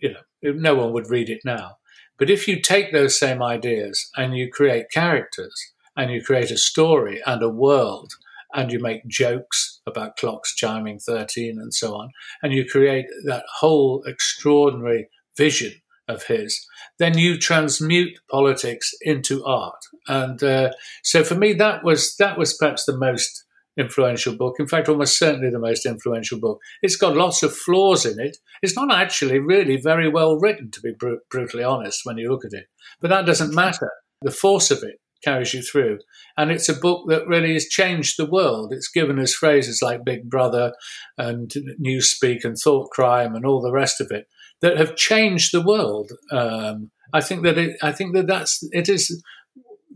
you 0.00 0.12
know, 0.12 0.52
no 0.52 0.74
one 0.74 0.92
would 0.92 1.10
read 1.10 1.28
it 1.28 1.40
now. 1.44 1.78
But 2.18 2.30
if 2.30 2.48
you 2.48 2.60
take 2.60 2.92
those 2.92 3.18
same 3.18 3.42
ideas 3.42 4.10
and 4.16 4.36
you 4.36 4.50
create 4.50 4.90
characters 4.92 5.54
and 5.96 6.10
you 6.12 6.22
create 6.22 6.50
a 6.50 6.58
story 6.58 7.20
and 7.26 7.42
a 7.42 7.48
world 7.48 8.12
and 8.54 8.72
you 8.72 8.80
make 8.80 9.06
jokes 9.06 9.80
about 9.86 10.16
clocks 10.16 10.54
chiming 10.54 10.98
13 10.98 11.58
and 11.58 11.72
so 11.74 11.94
on, 11.94 12.10
and 12.42 12.52
you 12.52 12.64
create 12.64 13.06
that 13.24 13.44
whole 13.58 14.02
extraordinary 14.06 15.08
vision 15.36 15.72
of 16.08 16.24
his, 16.24 16.66
then 16.98 17.16
you 17.18 17.38
transmute 17.38 18.18
politics 18.30 18.92
into 19.02 19.44
art. 19.44 19.78
And 20.08 20.42
uh, 20.42 20.70
so 21.02 21.22
for 21.22 21.34
me, 21.34 21.52
that 21.54 21.84
was 21.84 22.16
that 22.16 22.38
was 22.38 22.56
perhaps 22.56 22.84
the 22.84 22.96
most 22.96 23.44
influential 23.76 24.34
book. 24.34 24.56
In 24.58 24.66
fact, 24.66 24.88
almost 24.88 25.18
certainly 25.18 25.50
the 25.50 25.58
most 25.58 25.86
influential 25.86 26.40
book. 26.40 26.60
It's 26.82 26.96
got 26.96 27.16
lots 27.16 27.42
of 27.42 27.54
flaws 27.54 28.04
in 28.04 28.18
it. 28.18 28.38
It's 28.62 28.74
not 28.74 28.92
actually 28.92 29.38
really 29.38 29.76
very 29.76 30.08
well 30.08 30.36
written, 30.36 30.70
to 30.72 30.80
be 30.80 30.92
br- 30.98 31.22
brutally 31.30 31.62
honest, 31.62 32.00
when 32.04 32.18
you 32.18 32.30
look 32.30 32.44
at 32.44 32.52
it. 32.52 32.66
But 33.00 33.08
that 33.08 33.26
doesn't 33.26 33.54
matter. 33.54 33.92
The 34.22 34.32
force 34.32 34.72
of 34.72 34.82
it 34.82 34.98
carries 35.22 35.54
you 35.54 35.62
through. 35.62 35.98
And 36.36 36.50
it's 36.50 36.68
a 36.68 36.74
book 36.74 37.08
that 37.08 37.26
really 37.26 37.52
has 37.54 37.66
changed 37.66 38.16
the 38.16 38.30
world. 38.30 38.72
It's 38.72 38.88
given 38.88 39.18
us 39.18 39.34
phrases 39.34 39.82
like 39.82 40.04
Big 40.04 40.30
Brother 40.30 40.72
and 41.16 41.50
Newspeak 41.84 42.44
and 42.44 42.56
Thought 42.56 42.90
Crime 42.90 43.34
and 43.34 43.44
all 43.44 43.60
the 43.60 43.72
rest 43.72 44.00
of 44.00 44.10
it 44.10 44.26
that 44.60 44.76
have 44.76 44.96
changed 44.96 45.52
the 45.52 45.64
world. 45.64 46.12
Um, 46.30 46.90
I 47.12 47.20
think 47.20 47.42
that 47.44 47.58
it, 47.58 47.76
I 47.82 47.92
think 47.92 48.14
that 48.14 48.26
that's 48.26 48.62
it 48.72 48.88
is 48.88 49.22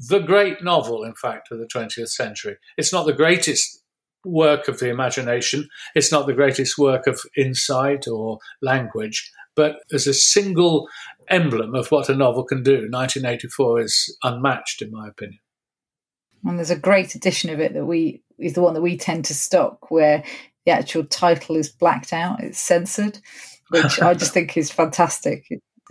the 0.08 0.20
great 0.20 0.62
novel, 0.62 1.04
in 1.04 1.14
fact, 1.14 1.48
of 1.50 1.58
the 1.58 1.66
20th 1.66 2.08
century. 2.08 2.56
It's 2.76 2.92
not 2.92 3.06
the 3.06 3.12
greatest 3.12 3.82
work 4.24 4.68
of 4.68 4.78
the 4.78 4.88
imagination. 4.88 5.68
It's 5.94 6.12
not 6.12 6.26
the 6.26 6.35
greatest 6.35 6.78
work 6.78 7.06
of 7.06 7.20
insight 7.37 8.06
or 8.06 8.38
language, 8.61 9.30
but 9.54 9.76
as 9.92 10.06
a 10.06 10.14
single 10.14 10.88
emblem 11.28 11.74
of 11.74 11.90
what 11.90 12.08
a 12.08 12.14
novel 12.14 12.44
can 12.44 12.62
do, 12.62 12.88
1984 12.90 13.80
is 13.80 14.16
unmatched, 14.22 14.82
in 14.82 14.90
my 14.90 15.08
opinion. 15.08 15.38
And 16.44 16.58
there's 16.58 16.70
a 16.70 16.78
great 16.78 17.14
edition 17.14 17.50
of 17.50 17.60
it 17.60 17.74
that 17.74 17.84
we 17.84 18.22
is 18.38 18.54
the 18.54 18.62
one 18.62 18.74
that 18.74 18.82
we 18.82 18.96
tend 18.96 19.24
to 19.26 19.34
stock, 19.34 19.90
where 19.90 20.24
the 20.66 20.72
actual 20.72 21.04
title 21.04 21.56
is 21.56 21.68
blacked 21.68 22.12
out, 22.12 22.42
it's 22.42 22.60
censored, 22.60 23.18
which 23.70 24.00
I 24.00 24.14
just 24.14 24.32
think 24.34 24.56
is 24.56 24.70
fantastic. 24.70 25.46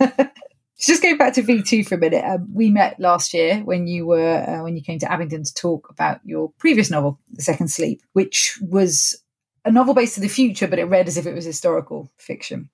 just 0.78 1.02
going 1.02 1.16
back 1.16 1.34
to 1.34 1.42
V2 1.42 1.86
for 1.88 1.94
a 1.94 1.98
minute, 1.98 2.24
um, 2.24 2.48
we 2.52 2.70
met 2.70 3.00
last 3.00 3.32
year 3.32 3.60
when 3.60 3.86
you 3.86 4.06
were 4.06 4.44
uh, 4.46 4.62
when 4.62 4.76
you 4.76 4.82
came 4.82 4.98
to 4.98 5.10
Abingdon 5.10 5.44
to 5.44 5.54
talk 5.54 5.88
about 5.90 6.20
your 6.24 6.52
previous 6.58 6.90
novel, 6.90 7.18
The 7.30 7.42
Second 7.42 7.68
Sleep, 7.68 8.02
which 8.12 8.58
was 8.60 9.22
a 9.64 9.70
novel 9.70 9.94
based 9.94 10.18
in 10.18 10.22
the 10.22 10.28
future, 10.28 10.68
but 10.68 10.78
it 10.78 10.84
read 10.84 11.08
as 11.08 11.16
if 11.16 11.26
it 11.26 11.34
was 11.34 11.44
historical 11.44 12.10
fiction. 12.18 12.68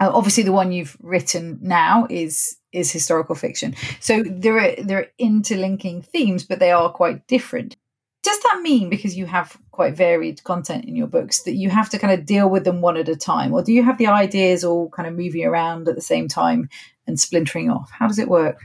Uh, 0.00 0.10
obviously, 0.12 0.42
the 0.42 0.52
one 0.52 0.72
you've 0.72 0.96
written 1.00 1.58
now 1.60 2.06
is 2.08 2.56
is 2.72 2.92
historical 2.92 3.34
fiction. 3.34 3.74
So 4.00 4.22
there 4.24 4.58
are 4.58 4.76
there 4.82 4.98
are 4.98 5.06
interlinking 5.18 6.02
themes, 6.02 6.44
but 6.44 6.58
they 6.58 6.70
are 6.70 6.92
quite 6.92 7.26
different. 7.26 7.76
Does 8.22 8.38
that 8.40 8.60
mean 8.62 8.90
because 8.90 9.16
you 9.16 9.26
have 9.26 9.56
quite 9.70 9.96
varied 9.96 10.42
content 10.44 10.84
in 10.84 10.96
your 10.96 11.06
books 11.06 11.42
that 11.44 11.54
you 11.54 11.70
have 11.70 11.88
to 11.90 11.98
kind 11.98 12.18
of 12.18 12.26
deal 12.26 12.50
with 12.50 12.64
them 12.64 12.80
one 12.80 12.96
at 12.96 13.08
a 13.08 13.16
time, 13.16 13.52
or 13.52 13.62
do 13.62 13.72
you 13.72 13.82
have 13.82 13.98
the 13.98 14.08
ideas 14.08 14.64
all 14.64 14.88
kind 14.90 15.08
of 15.08 15.14
moving 15.14 15.44
around 15.44 15.88
at 15.88 15.94
the 15.94 16.00
same 16.00 16.28
time 16.28 16.68
and 17.06 17.18
splintering 17.18 17.70
off? 17.70 17.90
How 17.90 18.06
does 18.06 18.18
it 18.18 18.28
work? 18.28 18.58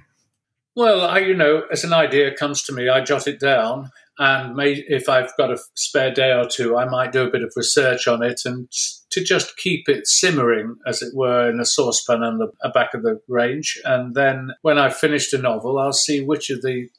Well, 0.76 1.02
I, 1.02 1.20
you 1.20 1.36
know, 1.36 1.64
as 1.72 1.84
an 1.84 1.94
idea 1.94 2.36
comes 2.36 2.64
to 2.64 2.74
me, 2.74 2.90
I 2.90 3.02
jot 3.02 3.28
it 3.28 3.40
down, 3.40 3.92
and 4.18 4.56
may, 4.56 4.74
if 4.88 5.08
I've 5.08 5.32
got 5.38 5.52
a 5.52 5.60
spare 5.76 6.12
day 6.12 6.32
or 6.32 6.48
two, 6.48 6.76
I 6.76 6.86
might 6.86 7.12
do 7.12 7.24
a 7.24 7.30
bit 7.30 7.44
of 7.44 7.54
research 7.56 8.08
on 8.08 8.24
it 8.24 8.42
and 8.46 8.68
to 9.14 9.24
just 9.24 9.58
keep 9.58 9.88
it 9.88 10.08
simmering, 10.08 10.76
as 10.86 11.02
it 11.02 11.16
were, 11.16 11.50
in 11.50 11.60
a 11.60 11.66
saucepan 11.66 12.24
on 12.24 12.40
the 12.40 12.70
back 12.74 12.94
of 12.94 13.04
the 13.04 13.22
range. 13.28 13.80
And 13.86 14.16
then 14.16 14.52
when 14.62 14.78
I've 14.78 14.96
finished 14.96 15.34
a 15.34 15.38
novel, 15.38 15.80
I'll 15.80 15.94
see 15.94 16.24
which 16.24 16.50
of 16.50 16.62
the 16.62 16.90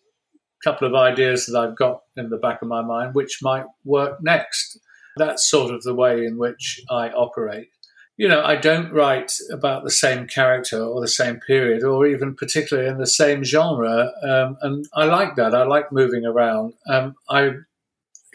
couple 0.64 0.88
of 0.88 0.94
ideas 0.94 1.46
that 1.46 1.58
I've 1.58 1.76
got 1.76 2.00
in 2.16 2.30
the 2.30 2.38
back 2.38 2.62
of 2.62 2.68
my 2.68 2.80
mind 2.80 3.14
which 3.14 3.40
might 3.42 3.66
work 3.84 4.22
next. 4.22 4.80
That's 5.16 5.48
sort 5.48 5.72
of 5.74 5.82
the 5.82 5.94
way 5.94 6.24
in 6.24 6.38
which 6.38 6.80
I 6.90 7.10
operate. 7.10 7.68
You 8.16 8.28
know, 8.28 8.42
I 8.42 8.56
don't 8.56 8.92
write 8.92 9.32
about 9.52 9.84
the 9.84 9.90
same 9.90 10.26
character 10.26 10.80
or 10.80 11.00
the 11.00 11.08
same 11.08 11.40
period 11.46 11.82
or 11.82 12.06
even 12.06 12.34
particularly 12.34 12.88
in 12.88 12.98
the 12.98 13.06
same 13.06 13.44
genre. 13.44 14.10
Um, 14.22 14.56
and 14.62 14.86
I 14.94 15.04
like 15.04 15.36
that. 15.36 15.54
I 15.54 15.64
like 15.64 15.92
moving 15.92 16.24
around. 16.24 16.74
Um, 16.88 17.14
I 17.28 17.50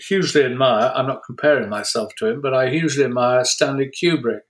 hugely 0.08 0.44
admire, 0.44 0.92
I'm 0.96 1.08
not 1.08 1.22
comparing 1.26 1.70
myself 1.70 2.14
to 2.18 2.28
him, 2.28 2.42
but 2.42 2.54
I 2.54 2.70
hugely 2.70 3.06
admire 3.06 3.44
Stanley 3.46 3.90
Kubrick 3.90 4.42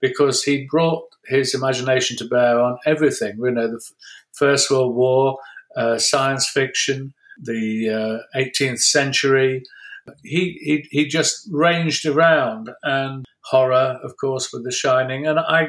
because 0.00 0.42
he 0.42 0.66
brought 0.70 1.04
his 1.26 1.54
imagination 1.54 2.16
to 2.18 2.26
bear 2.26 2.60
on 2.60 2.78
everything. 2.86 3.38
You 3.38 3.50
know, 3.50 3.68
the 3.68 3.80
First 4.32 4.70
World 4.70 4.94
War, 4.94 5.38
uh, 5.76 5.98
science 5.98 6.48
fiction, 6.48 7.14
the 7.40 8.20
uh, 8.34 8.38
18th 8.38 8.80
century. 8.80 9.62
He, 10.22 10.58
he, 10.62 10.86
he 10.90 11.06
just 11.06 11.48
ranged 11.50 12.04
around 12.06 12.70
and 12.82 13.24
horror, 13.44 13.98
of 14.02 14.16
course, 14.20 14.52
with 14.52 14.64
The 14.64 14.70
Shining. 14.70 15.26
And 15.26 15.38
I, 15.38 15.68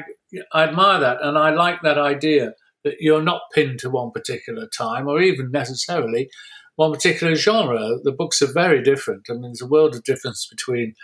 I 0.52 0.64
admire 0.64 1.00
that. 1.00 1.22
And 1.22 1.38
I 1.38 1.50
like 1.50 1.82
that 1.82 1.98
idea 1.98 2.52
that 2.84 2.96
you're 3.00 3.22
not 3.22 3.42
pinned 3.54 3.78
to 3.80 3.90
one 3.90 4.10
particular 4.10 4.68
time 4.68 5.08
or 5.08 5.20
even 5.20 5.50
necessarily 5.50 6.28
one 6.76 6.92
particular 6.92 7.34
genre. 7.34 7.98
The 8.02 8.12
books 8.12 8.40
are 8.42 8.52
very 8.52 8.82
different. 8.82 9.26
I 9.28 9.34
mean, 9.34 9.42
there's 9.42 9.62
a 9.62 9.66
world 9.66 9.94
of 9.94 10.04
difference 10.04 10.46
between, 10.46 10.94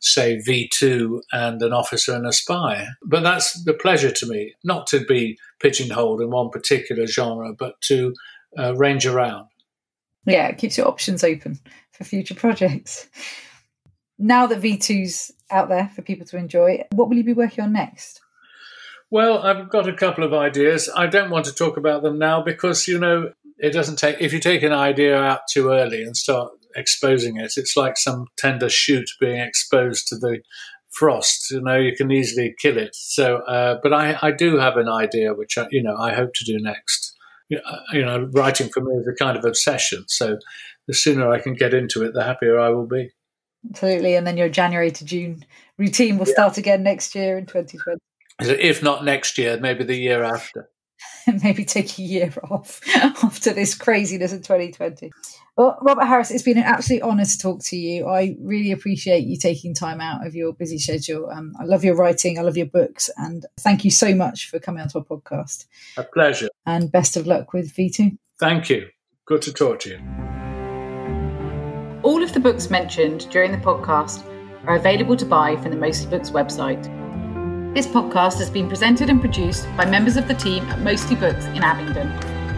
say, 0.00 0.40
V2 0.46 1.20
and 1.32 1.60
an 1.62 1.72
officer 1.72 2.14
and 2.14 2.26
a 2.26 2.32
spy. 2.32 2.86
But 3.04 3.22
that's 3.22 3.64
the 3.64 3.74
pleasure 3.74 4.10
to 4.10 4.26
me, 4.26 4.54
not 4.62 4.86
to 4.88 5.04
be 5.04 5.38
pigeonholed 5.60 6.20
in 6.20 6.30
one 6.30 6.50
particular 6.50 7.06
genre, 7.06 7.52
but 7.58 7.80
to 7.82 8.14
uh, 8.58 8.74
range 8.76 9.06
around. 9.06 9.48
Yeah, 10.26 10.46
it 10.48 10.58
keeps 10.58 10.78
your 10.78 10.86
options 10.86 11.24
open 11.24 11.58
for 11.90 12.04
future 12.04 12.34
projects. 12.34 13.08
Now 14.18 14.46
that 14.46 14.62
V2's 14.62 15.32
out 15.50 15.68
there 15.68 15.90
for 15.94 16.02
people 16.02 16.26
to 16.26 16.36
enjoy, 16.36 16.84
what 16.92 17.08
will 17.08 17.16
you 17.16 17.24
be 17.24 17.32
working 17.32 17.64
on 17.64 17.72
next? 17.72 18.20
Well, 19.10 19.42
I've 19.42 19.68
got 19.68 19.88
a 19.88 19.92
couple 19.92 20.24
of 20.24 20.32
ideas. 20.32 20.88
I 20.94 21.06
don't 21.06 21.30
want 21.30 21.44
to 21.46 21.54
talk 21.54 21.76
about 21.76 22.02
them 22.02 22.18
now 22.18 22.42
because, 22.42 22.88
you 22.88 22.98
know, 22.98 23.32
it 23.62 23.72
doesn't 23.72 23.96
take, 23.96 24.16
if 24.20 24.32
you 24.32 24.40
take 24.40 24.64
an 24.64 24.72
idea 24.72 25.16
out 25.16 25.42
too 25.50 25.70
early 25.70 26.02
and 26.02 26.16
start 26.16 26.50
exposing 26.74 27.36
it, 27.36 27.52
it's 27.56 27.76
like 27.76 27.96
some 27.96 28.26
tender 28.36 28.68
shoot 28.68 29.08
being 29.20 29.38
exposed 29.38 30.08
to 30.08 30.16
the 30.16 30.40
frost. 30.90 31.50
You 31.52 31.62
know, 31.62 31.76
you 31.76 31.94
can 31.96 32.10
easily 32.10 32.54
kill 32.60 32.76
it. 32.76 32.94
So, 32.94 33.36
uh, 33.38 33.78
but 33.80 33.92
I, 33.92 34.18
I 34.20 34.32
do 34.32 34.58
have 34.58 34.76
an 34.76 34.88
idea 34.88 35.32
which, 35.32 35.56
I, 35.56 35.68
you 35.70 35.80
know, 35.80 35.96
I 35.96 36.12
hope 36.12 36.34
to 36.34 36.44
do 36.44 36.58
next. 36.58 37.16
You 37.48 38.04
know, 38.04 38.28
writing 38.32 38.68
for 38.68 38.80
me 38.80 38.94
is 38.94 39.06
a 39.06 39.14
kind 39.22 39.36
of 39.36 39.44
obsession. 39.44 40.04
So 40.08 40.38
the 40.88 40.94
sooner 40.94 41.30
I 41.30 41.38
can 41.38 41.54
get 41.54 41.72
into 41.72 42.02
it, 42.02 42.14
the 42.14 42.24
happier 42.24 42.58
I 42.58 42.70
will 42.70 42.86
be. 42.86 43.10
Absolutely. 43.70 44.16
And 44.16 44.26
then 44.26 44.36
your 44.36 44.48
January 44.48 44.90
to 44.90 45.04
June 45.04 45.44
routine 45.78 46.18
will 46.18 46.26
yeah. 46.26 46.32
start 46.32 46.58
again 46.58 46.82
next 46.82 47.14
year 47.14 47.38
in 47.38 47.46
2020. 47.46 47.98
If 48.40 48.82
not 48.82 49.04
next 49.04 49.38
year, 49.38 49.58
maybe 49.60 49.84
the 49.84 49.94
year 49.94 50.24
after. 50.24 50.68
maybe 51.42 51.64
take 51.64 51.98
a 51.98 52.02
year 52.02 52.32
off 52.50 52.80
after 52.94 53.52
this 53.52 53.74
craziness 53.74 54.32
in 54.32 54.42
2020. 54.42 55.10
Well, 55.56 55.78
Robert 55.82 56.06
Harris, 56.06 56.30
it's 56.30 56.42
been 56.42 56.58
an 56.58 56.64
absolute 56.64 57.02
honour 57.02 57.24
to 57.24 57.38
talk 57.38 57.60
to 57.64 57.76
you. 57.76 58.08
I 58.08 58.36
really 58.40 58.72
appreciate 58.72 59.24
you 59.26 59.36
taking 59.36 59.74
time 59.74 60.00
out 60.00 60.26
of 60.26 60.34
your 60.34 60.52
busy 60.54 60.78
schedule. 60.78 61.28
Um, 61.30 61.52
I 61.60 61.64
love 61.64 61.84
your 61.84 61.94
writing, 61.94 62.38
I 62.38 62.42
love 62.42 62.56
your 62.56 62.66
books, 62.66 63.10
and 63.18 63.44
thank 63.60 63.84
you 63.84 63.90
so 63.90 64.14
much 64.14 64.48
for 64.48 64.58
coming 64.58 64.80
onto 64.82 64.98
our 64.98 65.04
podcast. 65.04 65.66
A 65.96 66.04
pleasure. 66.04 66.48
And 66.64 66.90
best 66.90 67.16
of 67.16 67.26
luck 67.26 67.52
with 67.52 67.74
V2. 67.74 68.16
Thank 68.40 68.70
you. 68.70 68.88
Good 69.26 69.42
to 69.42 69.52
talk 69.52 69.80
to 69.80 69.90
you. 69.90 69.98
All 72.02 72.22
of 72.22 72.32
the 72.32 72.40
books 72.40 72.70
mentioned 72.70 73.30
during 73.30 73.52
the 73.52 73.58
podcast 73.58 74.26
are 74.66 74.76
available 74.76 75.16
to 75.16 75.24
buy 75.24 75.56
from 75.56 75.70
the 75.70 75.76
Mostly 75.76 76.10
Books 76.10 76.30
website. 76.30 76.88
This 77.74 77.86
podcast 77.86 78.36
has 78.36 78.50
been 78.50 78.68
presented 78.68 79.08
and 79.08 79.18
produced 79.18 79.66
by 79.78 79.86
members 79.86 80.18
of 80.18 80.28
the 80.28 80.34
team 80.34 80.62
at 80.64 80.80
Mostly 80.80 81.16
Books 81.16 81.46
in 81.46 81.62
Abingdon. 81.62 82.08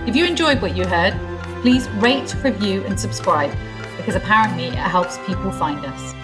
If 0.09 0.17
you 0.17 0.25
enjoyed 0.25 0.61
what 0.61 0.77
you 0.77 0.85
heard, 0.85 1.15
please 1.63 1.89
rate, 1.91 2.35
review, 2.43 2.83
and 2.83 2.99
subscribe 2.99 3.57
because 3.97 4.17
apparently 4.17 4.65
it 4.65 4.75
helps 4.75 5.19
people 5.19 5.53
find 5.53 5.87
us. 5.87 6.24